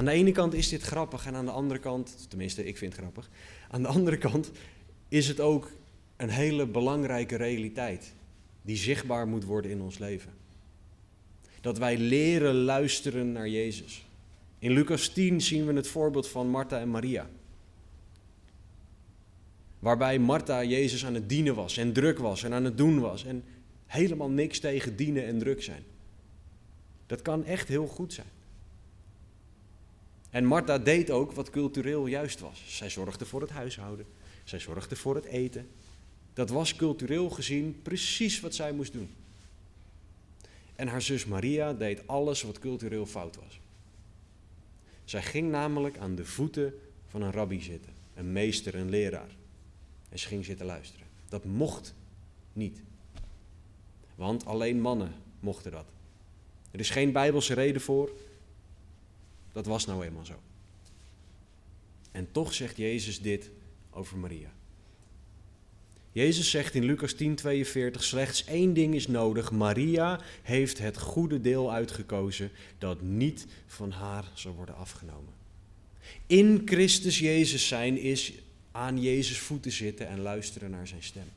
[0.00, 2.92] Aan de ene kant is dit grappig en aan de andere kant, tenminste ik vind
[2.92, 3.30] het grappig,
[3.70, 4.50] aan de andere kant
[5.08, 5.70] is het ook
[6.16, 8.12] een hele belangrijke realiteit
[8.62, 10.32] die zichtbaar moet worden in ons leven.
[11.60, 14.04] Dat wij leren luisteren naar Jezus.
[14.58, 17.30] In Lucas 10 zien we het voorbeeld van Martha en Maria.
[19.78, 23.24] Waarbij Martha Jezus aan het dienen was en druk was en aan het doen was
[23.24, 23.44] en
[23.86, 25.82] helemaal niks tegen dienen en druk zijn.
[27.06, 28.38] Dat kan echt heel goed zijn.
[30.30, 32.62] En Martha deed ook wat cultureel juist was.
[32.66, 34.06] Zij zorgde voor het huishouden.
[34.44, 35.68] Zij zorgde voor het eten.
[36.32, 39.10] Dat was cultureel gezien precies wat zij moest doen.
[40.76, 43.60] En haar zus Maria deed alles wat cultureel fout was.
[45.04, 46.74] Zij ging namelijk aan de voeten
[47.08, 49.30] van een rabbi zitten, een meester, een leraar.
[50.08, 51.06] En ze ging zitten luisteren.
[51.28, 51.94] Dat mocht
[52.52, 52.82] niet.
[54.14, 55.86] Want alleen mannen mochten dat.
[56.70, 58.10] Er is geen bijbelse reden voor.
[59.52, 60.40] Dat was nou eenmaal zo.
[62.10, 63.50] En toch zegt Jezus dit
[63.90, 64.52] over Maria.
[66.12, 69.50] Jezus zegt in Lucas 10:42 slechts één ding is nodig.
[69.50, 75.32] Maria heeft het goede deel uitgekozen dat niet van haar zal worden afgenomen.
[76.26, 78.32] In Christus Jezus zijn is
[78.70, 81.28] aan Jezus voeten zitten en luisteren naar zijn stem.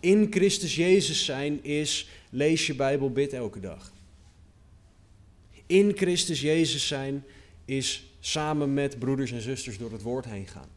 [0.00, 3.92] In Christus Jezus zijn is lees je Bijbel, bid elke dag.
[5.66, 7.24] In Christus Jezus zijn
[7.64, 10.68] is samen met broeders en zusters door het woord heen gaan.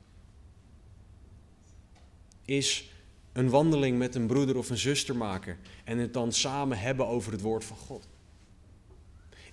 [2.46, 2.92] Is
[3.34, 7.32] een wandeling met een broeder of een zuster maken en het dan samen hebben over
[7.32, 8.08] het woord van God.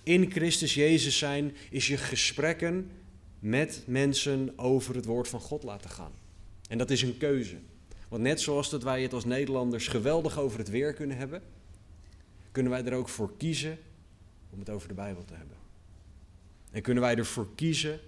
[0.03, 2.91] In Christus Jezus zijn is je gesprekken
[3.39, 6.11] met mensen over het woord van God laten gaan.
[6.69, 7.55] En dat is een keuze.
[8.09, 11.41] Want net zoals dat wij het als Nederlanders geweldig over het weer kunnen hebben,
[12.51, 13.77] kunnen wij er ook voor kiezen
[14.55, 15.57] om het over de Bijbel te hebben.
[16.71, 17.99] En kunnen wij ervoor kiezen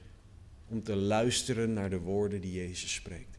[0.67, 3.37] om te luisteren naar de woorden die Jezus spreekt.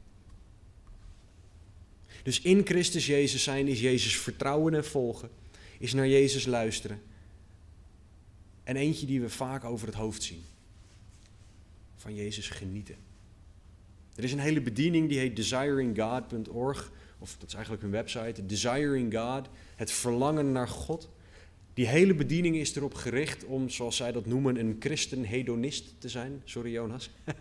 [2.22, 5.30] Dus in Christus Jezus zijn is Jezus vertrouwen en volgen,
[5.78, 7.02] is naar Jezus luisteren.
[8.64, 10.42] En eentje die we vaak over het hoofd zien.
[11.96, 12.96] Van Jezus genieten.
[14.14, 19.14] Er is een hele bediening die heet desiringgod.org, of dat is eigenlijk hun website, Desiring
[19.14, 21.08] God, het verlangen naar God.
[21.78, 26.42] Die hele bediening is erop gericht om, zoals zij dat noemen, een christen-hedonist te zijn.
[26.44, 27.10] Sorry Jonas.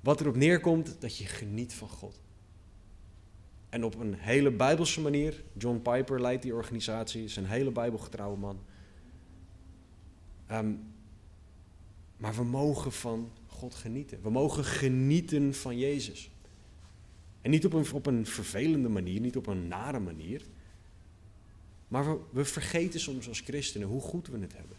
[0.00, 2.20] Wat erop neerkomt dat je geniet van God.
[3.68, 5.42] En op een hele bijbelse manier.
[5.58, 8.58] John Piper leidt die organisatie, is een hele bijbelgetrouwe man.
[10.52, 10.80] Um,
[12.16, 14.22] maar we mogen van God genieten.
[14.22, 16.30] We mogen genieten van Jezus.
[17.40, 20.42] En niet op een, op een vervelende manier, niet op een nare manier.
[21.88, 24.76] Maar we, vergeten soms als christenen hoe goed we het hebben.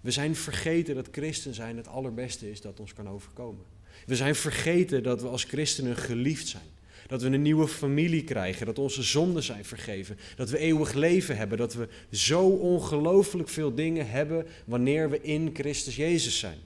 [0.00, 3.64] We zijn vergeten dat christen zijn het allerbeste is dat ons kan overkomen.
[4.06, 6.66] We zijn vergeten dat we als christenen geliefd zijn.
[7.06, 11.36] Dat we een nieuwe familie krijgen, dat onze zonden zijn vergeven, dat we eeuwig leven
[11.36, 16.58] hebben, dat we zo ongelooflijk veel dingen hebben wanneer we in Christus Jezus zijn.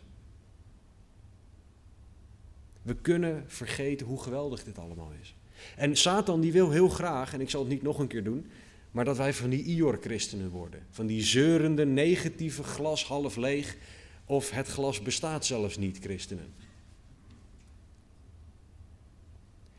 [2.83, 5.35] We kunnen vergeten hoe geweldig dit allemaal is.
[5.77, 8.47] En Satan die wil heel graag, en ik zal het niet nog een keer doen,
[8.91, 10.87] maar dat wij van die Ior-christenen worden.
[10.91, 13.77] Van die zeurende, negatieve glas half leeg,
[14.25, 16.55] of het glas bestaat zelfs niet, christenen.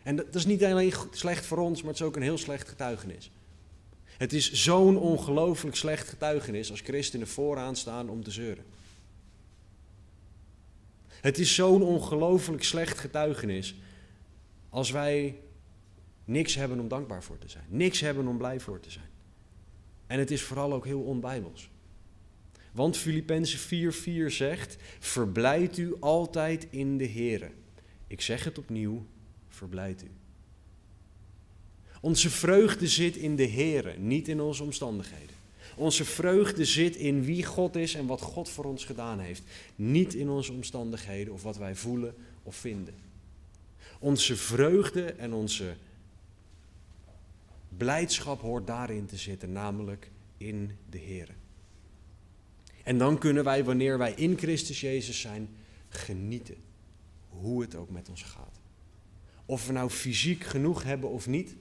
[0.03, 2.69] En dat is niet alleen slecht voor ons, maar het is ook een heel slecht
[2.69, 3.31] getuigenis.
[4.17, 8.63] Het is zo'n ongelooflijk slecht getuigenis als christenen vooraan staan om te zeuren.
[11.07, 13.75] Het is zo'n ongelooflijk slecht getuigenis
[14.69, 15.35] als wij
[16.25, 17.65] niks hebben om dankbaar voor te zijn.
[17.67, 19.09] Niks hebben om blij voor te zijn.
[20.07, 21.69] En het is vooral ook heel onbijbels.
[22.71, 27.51] Want Filippenzen 4:4 zegt: Verblijd u altijd in de Here.
[28.07, 29.05] Ik zeg het opnieuw,
[29.47, 30.11] verblijdt u.
[32.01, 35.35] Onze vreugde zit in de Here, niet in onze omstandigheden.
[35.75, 39.43] Onze vreugde zit in wie God is en wat God voor ons gedaan heeft.
[39.75, 42.93] Niet in onze omstandigheden of wat wij voelen of vinden.
[43.99, 45.75] Onze vreugde en onze
[47.77, 51.31] blijdschap hoort daarin te zitten, namelijk in de Here.
[52.83, 55.49] En dan kunnen wij, wanneer wij in Christus Jezus zijn,
[55.89, 56.55] genieten.
[57.29, 58.59] Hoe het ook met ons gaat.
[59.45, 61.55] Of we nou fysiek genoeg hebben of niet.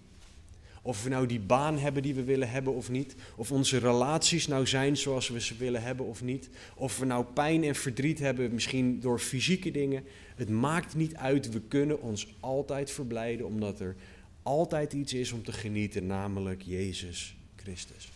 [0.82, 3.14] Of we nou die baan hebben die we willen hebben of niet.
[3.36, 6.48] Of onze relaties nou zijn zoals we ze willen hebben of niet.
[6.74, 10.04] Of we nou pijn en verdriet hebben, misschien door fysieke dingen.
[10.34, 11.52] Het maakt niet uit.
[11.52, 13.96] We kunnen ons altijd verblijden omdat er
[14.42, 18.12] altijd iets is om te genieten, namelijk Jezus Christus.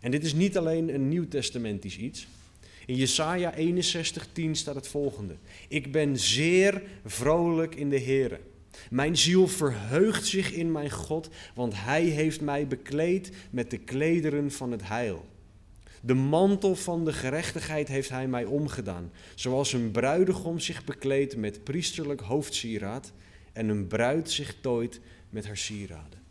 [0.00, 2.26] En dit is niet alleen een nieuwtestamentisch iets.
[2.86, 5.36] In Jesaja 61:10 staat het volgende:
[5.68, 8.40] Ik ben zeer vrolijk in de Heer.
[8.90, 14.50] Mijn ziel verheugt zich in mijn God, want Hij heeft mij bekleed met de klederen
[14.52, 15.26] van het heil.
[16.02, 21.64] De mantel van de gerechtigheid heeft Hij mij omgedaan, zoals een bruidegom zich bekleedt met
[21.64, 23.12] priesterlijk hoofdsieraad
[23.52, 26.22] en een bruid zich tooit met haar sieraden.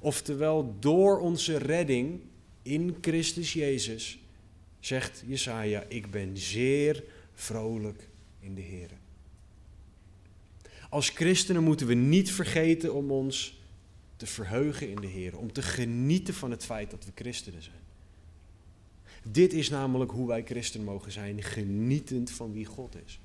[0.00, 2.20] Oftewel, door onze redding
[2.62, 4.18] in Christus Jezus,
[4.80, 7.04] zegt Jesaja, ik ben zeer
[7.34, 8.08] vrolijk
[8.40, 8.90] in de Heer.
[10.88, 13.60] Als christenen moeten we niet vergeten om ons
[14.16, 17.79] te verheugen in de Heer, om te genieten van het feit dat we christenen zijn.
[19.22, 23.20] Dit is namelijk hoe wij christen mogen zijn, genietend van wie God is.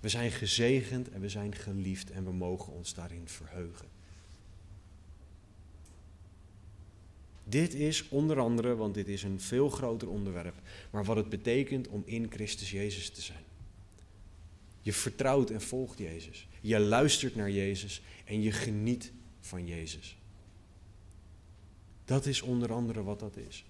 [0.00, 3.88] We zijn gezegend en we zijn geliefd en we mogen ons daarin verheugen.
[7.44, 10.54] Dit is onder andere, want dit is een veel groter onderwerp,
[10.90, 13.44] maar wat het betekent om in Christus Jezus te zijn.
[14.80, 16.48] Je vertrouwt en volgt Jezus.
[16.60, 20.16] Je luistert naar Jezus en je geniet van Jezus.
[22.04, 23.64] Dat is onder andere wat dat is.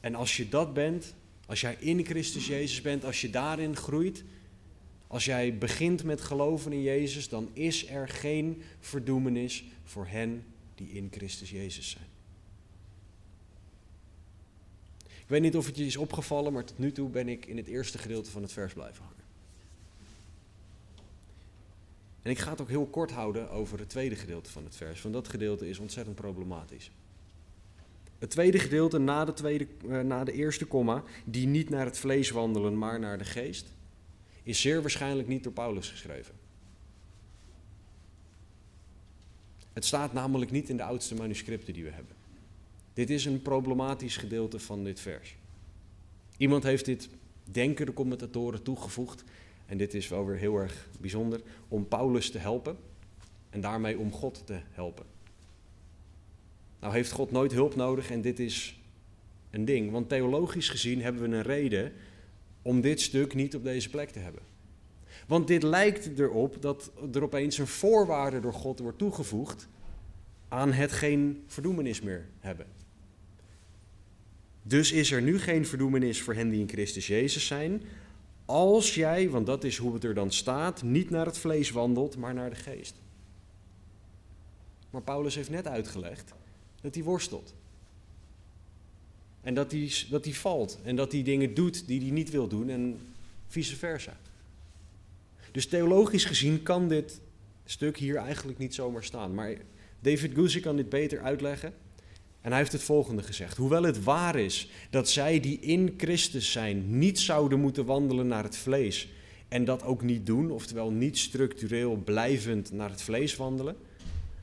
[0.00, 1.14] En als je dat bent,
[1.46, 4.24] als jij in Christus Jezus bent, als je daarin groeit,
[5.06, 10.88] als jij begint met geloven in Jezus, dan is er geen verdoemenis voor hen die
[10.88, 12.08] in Christus Jezus zijn.
[15.06, 17.56] Ik weet niet of het je is opgevallen, maar tot nu toe ben ik in
[17.56, 19.24] het eerste gedeelte van het vers blijven hangen.
[22.22, 25.02] En ik ga het ook heel kort houden over het tweede gedeelte van het vers,
[25.02, 26.90] want dat gedeelte is ontzettend problematisch.
[28.20, 31.98] Het tweede gedeelte na de, tweede, uh, na de eerste komma, die niet naar het
[31.98, 33.66] vlees wandelen, maar naar de geest,
[34.42, 36.34] is zeer waarschijnlijk niet door Paulus geschreven.
[39.72, 42.14] Het staat namelijk niet in de oudste manuscripten die we hebben.
[42.92, 45.36] Dit is een problematisch gedeelte van dit vers.
[46.36, 47.08] Iemand heeft dit,
[47.44, 49.24] denken de commentatoren, toegevoegd.
[49.66, 52.76] En dit is wel weer heel erg bijzonder, om Paulus te helpen
[53.50, 55.06] en daarmee om God te helpen.
[56.80, 58.80] Nou heeft God nooit hulp nodig en dit is
[59.50, 59.90] een ding.
[59.90, 61.92] Want theologisch gezien hebben we een reden
[62.62, 64.42] om dit stuk niet op deze plek te hebben.
[65.26, 69.68] Want dit lijkt erop dat er opeens een voorwaarde door God wordt toegevoegd
[70.48, 72.66] aan het geen verdoemenis meer hebben.
[74.62, 77.82] Dus is er nu geen verdoemenis voor hen die in Christus Jezus zijn,
[78.44, 82.16] als jij, want dat is hoe het er dan staat, niet naar het vlees wandelt,
[82.16, 82.94] maar naar de geest.
[84.90, 86.32] Maar Paulus heeft net uitgelegd
[86.80, 87.54] dat hij worstelt.
[89.40, 90.78] En dat hij, dat valt.
[90.82, 92.98] En dat hij dingen doet die hij niet wil doen en
[93.48, 94.16] vice versa.
[95.52, 97.20] Dus theologisch gezien kan dit
[97.64, 99.34] stuk hier eigenlijk niet zomaar staan.
[99.34, 99.56] Maar
[100.00, 101.74] David Guzik kan dit beter uitleggen.
[102.40, 103.56] En hij heeft het volgende gezegd.
[103.56, 108.44] Hoewel het waar is dat zij die in Christus zijn niet zouden moeten wandelen naar
[108.44, 109.08] het vlees
[109.48, 113.76] en dat ook niet doen, oftewel niet structureel blijvend naar het vlees wandelen,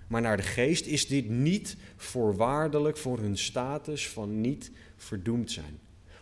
[0.07, 5.79] maar naar de geest, is dit niet voorwaardelijk voor hun status van niet verdoemd zijn.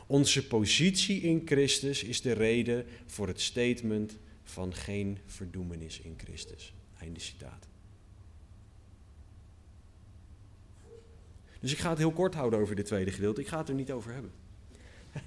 [0.07, 6.73] Onze positie in Christus is de reden voor het statement van geen verdoemenis in Christus.
[6.99, 7.67] Einde citaat.
[11.59, 13.41] Dus ik ga het heel kort houden over dit tweede gedeelte.
[13.41, 14.31] Ik ga het er niet over hebben.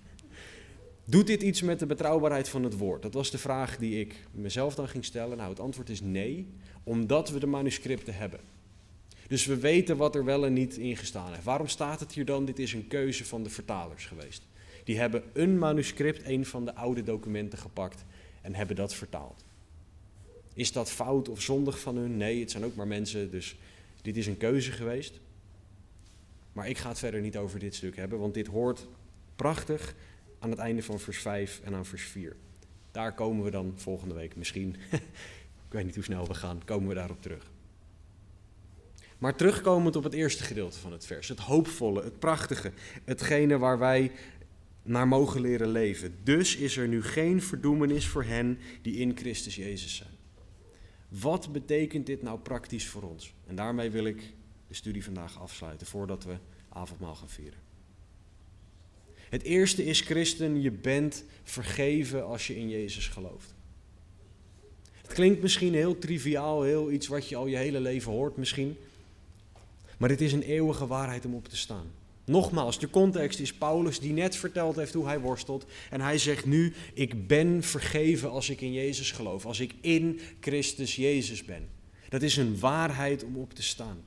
[1.04, 3.02] Doet dit iets met de betrouwbaarheid van het woord?
[3.02, 5.36] Dat was de vraag die ik mezelf dan ging stellen.
[5.36, 6.48] Nou, het antwoord is nee,
[6.88, 8.40] omdat we de manuscripten hebben.
[9.26, 11.44] Dus we weten wat er wel en niet in gestaan heeft.
[11.44, 12.44] Waarom staat het hier dan?
[12.44, 14.42] Dit is een keuze van de vertalers geweest.
[14.84, 18.04] Die hebben een manuscript, een van de oude documenten gepakt
[18.42, 19.44] en hebben dat vertaald.
[20.54, 22.16] Is dat fout of zondig van hun?
[22.16, 23.56] Nee, het zijn ook maar mensen, dus
[24.02, 25.20] dit is een keuze geweest.
[26.52, 28.86] Maar ik ga het verder niet over dit stuk hebben, want dit hoort
[29.36, 29.94] prachtig
[30.38, 32.36] aan het einde van vers 5 en aan vers 4.
[32.90, 34.76] Daar komen we dan volgende week misschien.
[35.68, 37.50] ik weet niet hoe snel we gaan, komen we daarop terug.
[39.18, 42.72] Maar terugkomend op het eerste gedeelte van het vers, het hoopvolle, het prachtige,
[43.04, 44.12] hetgene waar wij
[44.82, 46.14] naar mogen leren leven.
[46.22, 50.16] Dus is er nu geen verdoemenis voor hen die in Christus Jezus zijn.
[51.08, 53.34] Wat betekent dit nou praktisch voor ons?
[53.46, 54.22] En daarmee wil ik
[54.68, 56.36] de studie vandaag afsluiten voordat we
[56.68, 57.58] avondmaal gaan vieren.
[59.28, 63.54] Het eerste is, christen, je bent vergeven als je in Jezus gelooft.
[65.08, 68.76] Het klinkt misschien heel triviaal, heel iets wat je al je hele leven hoort misschien.
[69.98, 71.90] Maar het is een eeuwige waarheid om op te staan.
[72.24, 75.66] Nogmaals, de context is Paulus die net verteld heeft hoe hij worstelt.
[75.90, 80.20] En hij zegt nu, ik ben vergeven als ik in Jezus geloof, als ik in
[80.40, 81.68] Christus Jezus ben.
[82.08, 84.04] Dat is een waarheid om op te staan.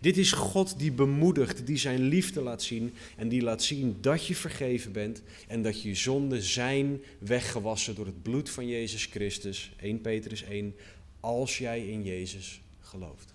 [0.00, 4.26] Dit is God die bemoedigt, die zijn liefde laat zien en die laat zien dat
[4.26, 9.72] je vergeven bent en dat je zonden zijn weggewassen door het bloed van Jezus Christus,
[9.76, 10.74] 1 Petrus 1,
[11.20, 13.34] als jij in Jezus gelooft.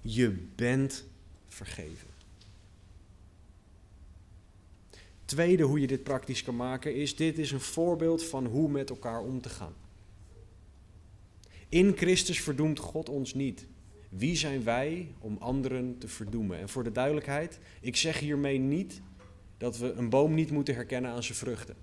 [0.00, 1.04] Je bent
[1.48, 2.08] vergeven.
[5.24, 8.90] Tweede, hoe je dit praktisch kan maken, is dit is een voorbeeld van hoe met
[8.90, 9.74] elkaar om te gaan.
[11.68, 13.66] In Christus verdoemt God ons niet.
[14.16, 16.58] Wie zijn wij om anderen te verdoemen?
[16.58, 19.00] En voor de duidelijkheid, ik zeg hiermee niet
[19.56, 21.76] dat we een boom niet moeten herkennen aan zijn vruchten.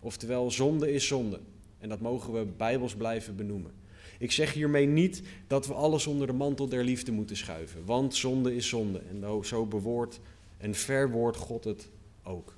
[0.00, 1.40] Oftewel, zonde is zonde.
[1.78, 3.72] En dat mogen we bijbels blijven benoemen.
[4.18, 7.84] Ik zeg hiermee niet dat we alles onder de mantel der liefde moeten schuiven.
[7.84, 8.98] Want zonde is zonde.
[8.98, 10.20] En zo bewoord
[10.56, 11.88] en verwoordt God het
[12.22, 12.56] ook.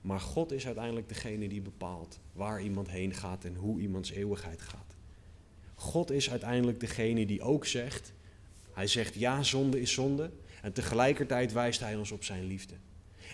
[0.00, 4.62] Maar God is uiteindelijk degene die bepaalt waar iemand heen gaat en hoe iemands eeuwigheid
[4.62, 4.89] gaat.
[5.80, 8.12] God is uiteindelijk degene die ook zegt,
[8.72, 10.30] hij zegt ja, zonde is zonde.
[10.62, 12.74] En tegelijkertijd wijst hij ons op zijn liefde.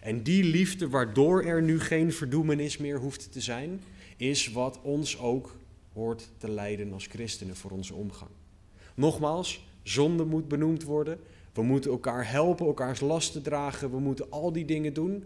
[0.02, 3.80] En die liefde waardoor er nu geen verdoemenis meer hoeft te zijn,
[4.16, 5.56] is wat ons ook
[5.92, 8.30] hoort te leiden als christenen voor onze omgang.
[8.94, 11.18] Nogmaals, zonde moet benoemd worden.
[11.52, 13.90] We moeten elkaar helpen, elkaars lasten dragen.
[13.90, 15.24] We moeten al die dingen doen.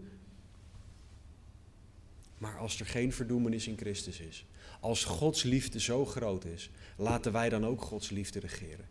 [2.37, 4.45] Maar als er geen verdoemenis in Christus is,
[4.81, 8.85] als Gods liefde zo groot is, laten wij dan ook Gods liefde regeren.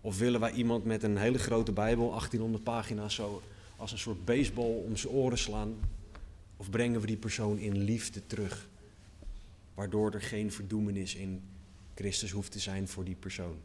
[0.00, 3.42] Of willen wij iemand met een hele grote Bijbel, 1800 pagina's, zo
[3.76, 5.74] als een soort baseball om zijn oren slaan?
[6.56, 8.68] Of brengen we die persoon in liefde terug,
[9.74, 11.42] waardoor er geen verdoemenis in
[11.94, 13.56] Christus hoeft te zijn voor die persoon?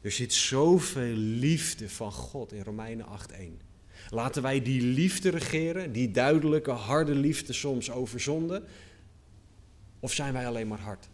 [0.00, 3.60] Er zit zoveel liefde van God in Romeinen 8:1.
[4.10, 8.62] Laten wij die liefde regeren, die duidelijke, harde liefde soms over zonde,
[10.06, 11.08] of zijn wij alleen maar hard?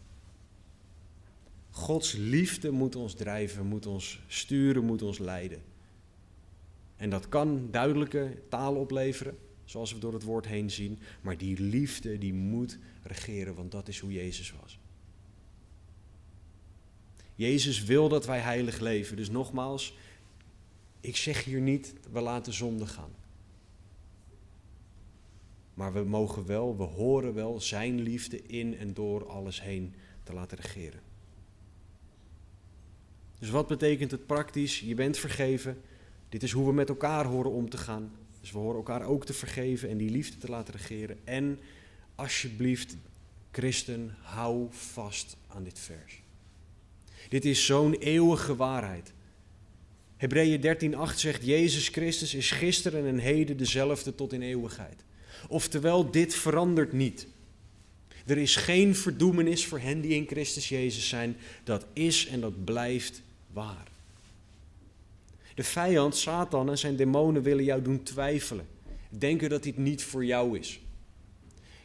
[1.70, 5.62] Gods liefde moet ons drijven, moet ons sturen, moet ons leiden.
[6.97, 10.99] En dat kan duidelijke taal opleveren, zoals we door het woord heen zien.
[11.20, 14.78] Maar die liefde die moet regeren, want dat is hoe Jezus was.
[17.34, 19.16] Jezus wil dat wij heilig leven.
[19.16, 19.97] Dus nogmaals,
[21.01, 23.14] ik zeg hier niet, we laten zonde gaan.
[25.75, 30.33] Maar we mogen wel, we horen wel zijn liefde in en door alles heen te
[30.33, 31.01] laten regeren.
[33.39, 34.81] Dus wat betekent het praktisch?
[34.81, 35.83] Je bent vergeven.
[36.29, 38.12] Dit is hoe we met elkaar horen om te gaan.
[38.41, 41.18] Dus we horen elkaar ook te vergeven en die liefde te laten regeren.
[41.25, 41.59] En
[42.14, 42.97] alsjeblieft,
[43.51, 46.23] christen, hou vast aan dit vers.
[47.29, 49.12] Dit is zo'n eeuwige waarheid.
[50.16, 55.05] Hebreeën 13:8 zegt Jezus Christus is gisteren en heden dezelfde tot in eeuwigheid.
[55.49, 57.26] Oftewel, dit verandert niet.
[58.26, 61.36] Er is geen verdoemenis voor hen die in Christus Jezus zijn.
[61.64, 63.22] Dat is en dat blijft
[63.53, 63.90] waar.
[65.55, 68.66] De vijand, Satan en zijn demonen willen jou doen twijfelen.
[69.09, 70.80] Denken dat dit niet voor jou is.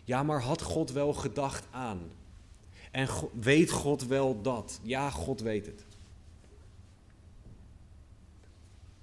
[0.04, 2.00] Ja, maar had God wel gedacht aan?
[2.92, 3.08] En
[3.40, 4.80] weet God wel dat?
[4.84, 5.86] Ja, God weet het.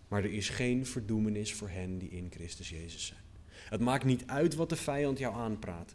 [0.09, 3.24] Maar er is geen verdoemenis voor hen die in Christus Jezus zijn.
[3.75, 5.95] Het maakt niet uit wat de vijand jou aanpraat.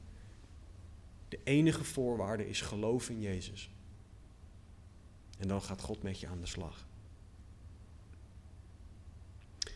[1.29, 3.69] De enige voorwaarde is geloof in Jezus.
[5.37, 6.85] En dan gaat God met je aan de slag.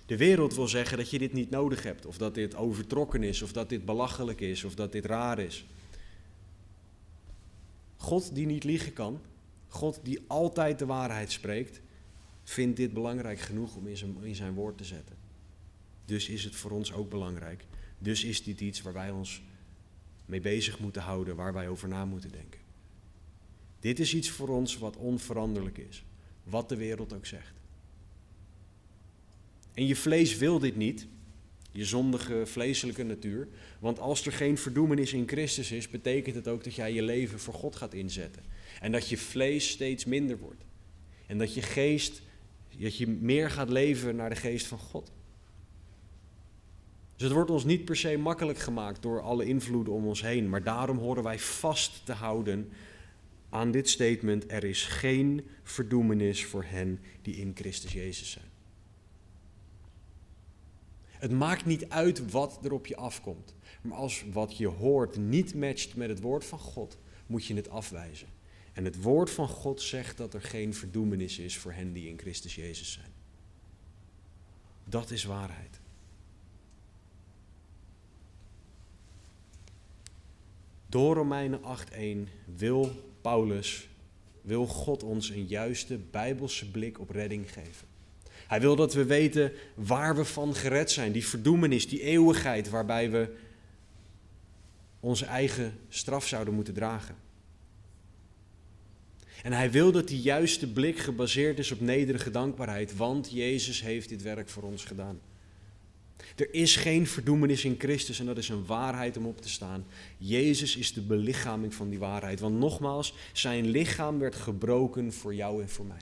[0.05, 3.41] De wereld wil zeggen dat je dit niet nodig hebt, of dat dit overtrokken is,
[3.41, 5.65] of dat dit belachelijk is, of dat dit raar is.
[7.97, 9.21] God die niet liegen kan,
[9.67, 11.81] God die altijd de waarheid spreekt,
[12.43, 15.15] vindt dit belangrijk genoeg om in zijn, in zijn woord te zetten.
[16.05, 17.65] Dus is het voor ons ook belangrijk.
[18.03, 19.41] Dus is dit iets waar wij ons
[20.25, 22.59] mee bezig moeten houden, waar wij over na moeten denken.
[23.79, 26.03] Dit is iets voor ons wat onveranderlijk is,
[26.43, 27.53] wat de wereld ook zegt.
[29.73, 31.07] En je vlees wil dit niet,
[31.71, 33.47] je zondige vleeselijke natuur,
[33.79, 37.39] want als er geen verdoemenis in Christus is, betekent het ook dat jij je leven
[37.39, 38.43] voor God gaat inzetten.
[38.81, 40.63] En dat je vlees steeds minder wordt.
[41.27, 42.21] En dat je geest,
[42.79, 45.11] dat je meer gaat leven naar de geest van God.
[47.23, 50.49] Dus het wordt ons niet per se makkelijk gemaakt door alle invloeden om ons heen,
[50.49, 52.69] maar daarom horen wij vast te houden
[53.49, 58.45] aan dit statement: er is geen verdoemenis voor hen die in Christus Jezus zijn.
[61.11, 65.55] Het maakt niet uit wat er op je afkomt, maar als wat je hoort niet
[65.55, 66.97] matcht met het woord van God,
[67.27, 68.27] moet je het afwijzen.
[68.73, 72.19] En het woord van God zegt dat er geen verdoemenis is voor hen die in
[72.19, 73.11] Christus Jezus zijn.
[74.83, 75.81] Dat is waarheid.
[80.93, 82.91] Door Romeinen 8:1 wil
[83.21, 83.87] Paulus,
[84.41, 87.87] wil God ons een juiste bijbelse blik op redding geven.
[88.47, 93.11] Hij wil dat we weten waar we van gered zijn, die verdoemenis, die eeuwigheid waarbij
[93.11, 93.35] we
[94.99, 97.15] onze eigen straf zouden moeten dragen.
[99.43, 104.09] En hij wil dat die juiste blik gebaseerd is op nederige dankbaarheid, want Jezus heeft
[104.09, 105.19] dit werk voor ons gedaan.
[106.35, 109.85] Er is geen verdoemenis in Christus en dat is een waarheid om op te staan.
[110.17, 112.39] Jezus is de belichaming van die waarheid.
[112.39, 116.01] Want nogmaals, zijn lichaam werd gebroken voor jou en voor mij.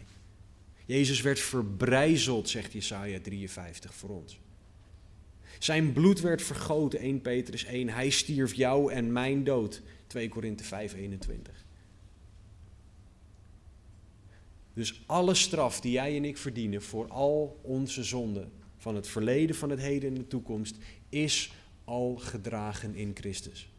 [0.85, 4.39] Jezus werd verbrijzeld, zegt Jesaja 53 voor ons.
[5.59, 7.89] Zijn bloed werd vergoten, 1 Petrus 1.
[7.89, 11.65] Hij stierf jou en mijn dood, 2 Korinthe 5, 21.
[14.73, 18.51] Dus alle straf die jij en ik verdienen voor al onze zonden,
[18.81, 20.77] van het verleden, van het heden en de toekomst,
[21.09, 21.53] is
[21.83, 23.69] al gedragen in Christus.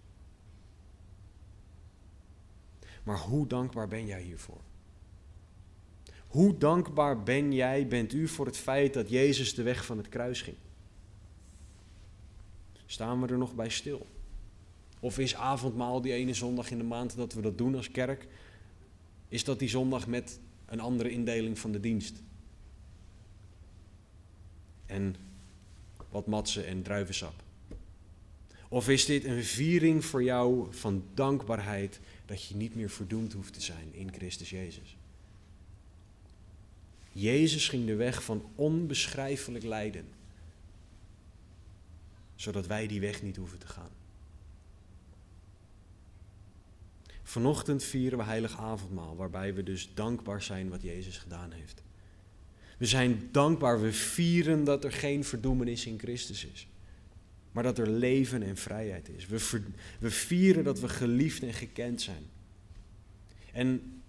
[3.02, 4.60] Maar hoe dankbaar ben jij hiervoor?
[6.26, 10.08] Hoe dankbaar ben jij, bent u voor het feit dat Jezus de weg van het
[10.08, 10.56] kruis ging?
[12.86, 14.06] Staan we er nog bij stil?
[15.00, 18.26] Of is avondmaal die ene zondag in de maand dat we dat doen als kerk,
[19.28, 22.22] is dat die zondag met een andere indeling van de dienst?
[24.92, 25.16] En
[26.10, 27.42] wat matsen en druivensap?
[28.68, 33.52] Of is dit een viering voor jou van dankbaarheid dat je niet meer verdoemd hoeft
[33.52, 34.96] te zijn in Christus Jezus?
[37.12, 40.08] Jezus ging de weg van onbeschrijfelijk lijden,
[42.34, 43.90] zodat wij die weg niet hoeven te gaan.
[47.22, 51.82] Vanochtend vieren we heilig avondmaal, waarbij we dus dankbaar zijn wat Jezus gedaan heeft.
[52.82, 56.66] We zijn dankbaar, we vieren dat er geen verdoemenis in Christus is,
[57.52, 59.26] maar dat er leven en vrijheid is.
[59.26, 59.62] We,
[59.98, 62.22] we vieren dat we geliefd en gekend zijn.
[63.52, 64.02] En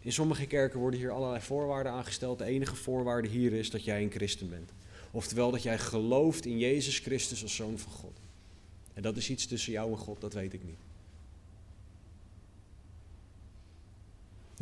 [0.00, 2.38] in sommige kerken worden hier allerlei voorwaarden aangesteld.
[2.38, 4.70] De enige voorwaarde hier is dat jij een christen bent.
[5.10, 8.18] Oftewel dat jij gelooft in Jezus Christus als zoon van God.
[8.94, 10.78] En dat is iets tussen jou en God, dat weet ik niet.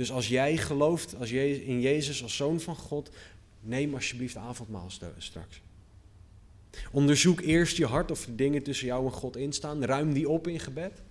[0.00, 3.10] Dus als jij gelooft als je, in Jezus als zoon van God,
[3.60, 5.62] neem alsjeblieft avondmaal straks.
[6.92, 9.84] Onderzoek eerst je hart of er dingen tussen jou en God instaan.
[9.84, 11.02] Ruim die op in gebed.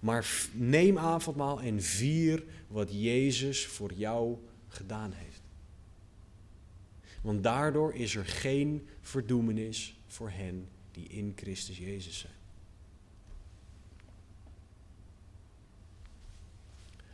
[0.00, 4.36] Maar neem avondmaal en vier wat Jezus voor jou
[4.68, 5.42] gedaan heeft.
[7.22, 12.39] Want daardoor is er geen verdoemenis voor hen die in Christus Jezus zijn.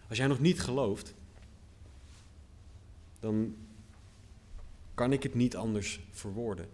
[0.09, 1.14] Als jij nog niet gelooft,
[3.20, 3.54] dan
[4.94, 6.68] kan ik het niet anders verwoorden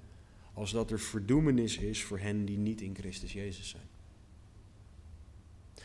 [0.54, 3.90] als dat er verdoemenis is voor hen die niet in Christus Jezus zijn.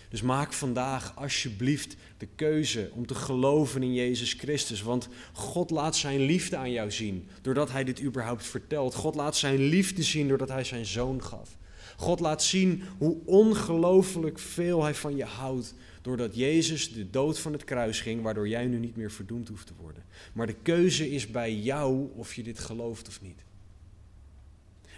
[0.09, 4.81] Dus maak vandaag alsjeblieft de keuze om te geloven in Jezus Christus.
[4.81, 8.95] Want God laat zijn liefde aan jou zien doordat Hij dit überhaupt vertelt.
[8.95, 11.57] God laat zijn liefde zien doordat Hij zijn zoon gaf.
[11.97, 15.73] God laat zien hoe ongelooflijk veel Hij van je houdt
[16.07, 19.67] doordat Jezus de dood van het kruis ging, waardoor jij nu niet meer verdoemd hoeft
[19.67, 20.03] te worden.
[20.33, 23.43] Maar de keuze is bij jou of je dit gelooft of niet.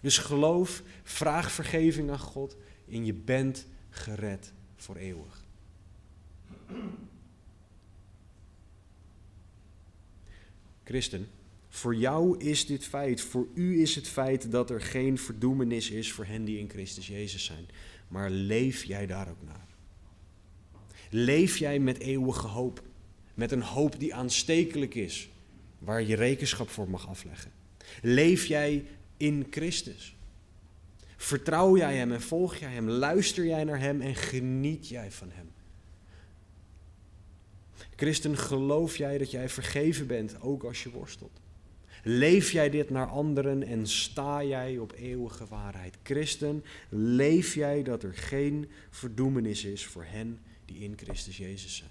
[0.01, 2.57] Dus geloof, vraag vergeving aan God
[2.91, 5.43] en je bent gered voor eeuwig.
[10.83, 11.27] Christen,
[11.69, 16.11] voor jou is dit feit, voor u is het feit dat er geen verdoemenis is
[16.11, 17.65] voor hen die in Christus Jezus zijn.
[18.07, 19.68] Maar leef jij daar ook naar?
[21.09, 22.81] Leef jij met eeuwige hoop?
[23.33, 25.29] Met een hoop die aanstekelijk is,
[25.79, 27.51] waar je rekenschap voor mag afleggen?
[28.01, 28.85] Leef jij
[29.17, 30.15] in Christus?
[31.17, 32.89] Vertrouw jij Hem en volg jij Hem?
[32.89, 35.51] Luister jij naar Hem en geniet jij van Hem?
[37.95, 41.39] Christen, geloof jij dat jij vergeven bent, ook als je worstelt?
[42.03, 45.97] Leef jij dit naar anderen en sta jij op eeuwige waarheid?
[46.03, 50.39] Christen, leef jij dat er geen verdoemenis is voor hen
[50.69, 51.89] die in Christus Jezus zijn?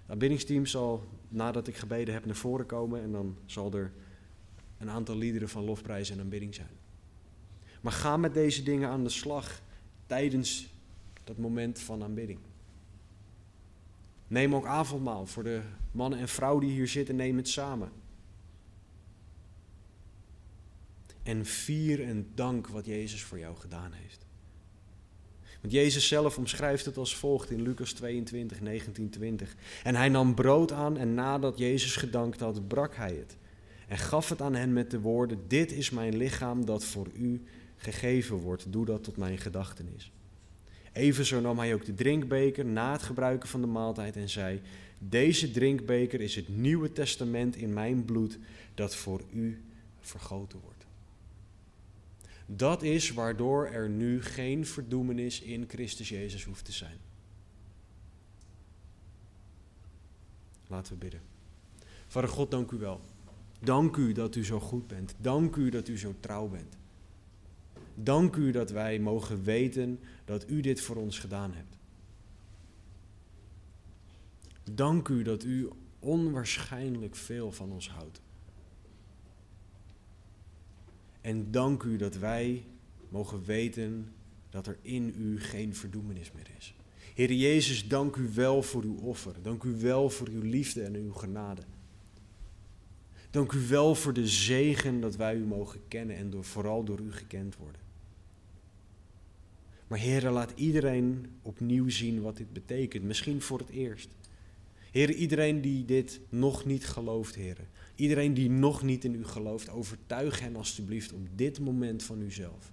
[0.00, 3.92] Het aanbiddingsteam zal, nadat ik gebeden heb, naar voren komen en dan zal er
[4.78, 6.70] een aantal liederen van lofprijs en aanbidding zijn.
[7.80, 9.62] Maar ga met deze dingen aan de slag
[10.06, 10.74] tijdens
[11.24, 12.38] dat moment van aanbidding.
[14.26, 15.62] Neem ook avondmaal voor de
[15.92, 17.90] mannen en vrouwen die hier zitten, neem het samen.
[21.22, 24.27] En vier en dank wat Jezus voor jou gedaan heeft.
[25.60, 29.54] Want Jezus zelf omschrijft het als volgt in Lucas 22, 19, 20.
[29.82, 33.36] En hij nam brood aan en nadat Jezus gedankt had, brak hij het
[33.88, 37.42] en gaf het aan hen met de woorden: Dit is mijn lichaam dat voor u
[37.76, 38.72] gegeven wordt.
[38.72, 40.12] Doe dat tot mijn gedachtenis.
[40.92, 44.60] Evenzo nam hij ook de drinkbeker na het gebruiken van de maaltijd en zei:
[44.98, 48.38] Deze drinkbeker is het Nieuwe Testament in mijn bloed
[48.74, 49.62] dat voor u
[50.00, 50.77] vergoten wordt.
[52.50, 56.98] Dat is waardoor er nu geen verdoemenis in Christus Jezus hoeft te zijn.
[60.66, 61.20] Laten we bidden.
[62.06, 63.00] Vader God, dank u wel
[63.60, 65.14] Dank u dat u zo goed bent.
[65.20, 66.76] Dank u dat u zo trouw bent.
[67.94, 71.76] Dank u dat wij mogen weten dat u dit voor ons gedaan hebt.
[74.72, 75.68] Dank u dat u
[75.98, 78.20] onwaarschijnlijk veel van ons houdt.
[81.28, 82.64] En dank u dat wij
[83.08, 84.12] mogen weten
[84.50, 86.74] dat er in u geen verdoemenis meer is.
[87.14, 89.34] Heer Jezus, dank u wel voor uw offer.
[89.42, 91.62] Dank u wel voor uw liefde en uw genade.
[93.30, 97.00] Dank u wel voor de zegen dat wij u mogen kennen en door, vooral door
[97.00, 97.80] u gekend worden.
[99.86, 103.04] Maar Heer, laat iedereen opnieuw zien wat dit betekent.
[103.04, 104.08] Misschien voor het eerst.
[104.90, 107.58] Heer, iedereen die dit nog niet gelooft, Heer.
[107.98, 112.72] Iedereen die nog niet in u gelooft, overtuig hen alstublieft op dit moment van uzelf.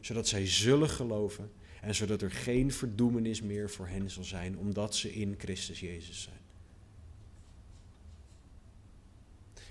[0.00, 4.94] Zodat zij zullen geloven en zodat er geen verdoemenis meer voor hen zal zijn, omdat
[4.94, 6.36] ze in Christus Jezus zijn.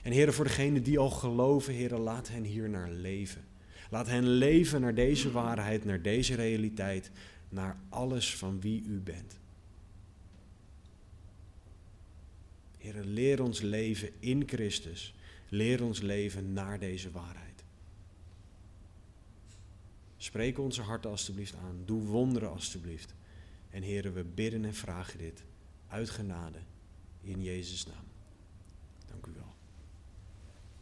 [0.02, 3.46] En Heer, voor degenen die al geloven, Heer, laat hen hier naar leven.
[3.90, 7.12] Laat hen leven naar deze waarheid, naar deze realiteit,
[7.50, 9.40] naar alles van wie u bent.
[12.84, 15.14] Heer, leer ons leven in Christus.
[15.50, 17.64] Leer ons leven naar deze waarheid.
[20.18, 21.82] Spreek onze harten alstublieft aan.
[21.86, 23.14] Doe wonderen alstublieft.
[23.70, 25.44] En heren, we bidden en vragen dit
[25.88, 26.60] uit genade
[27.22, 28.13] in Jezus' naam.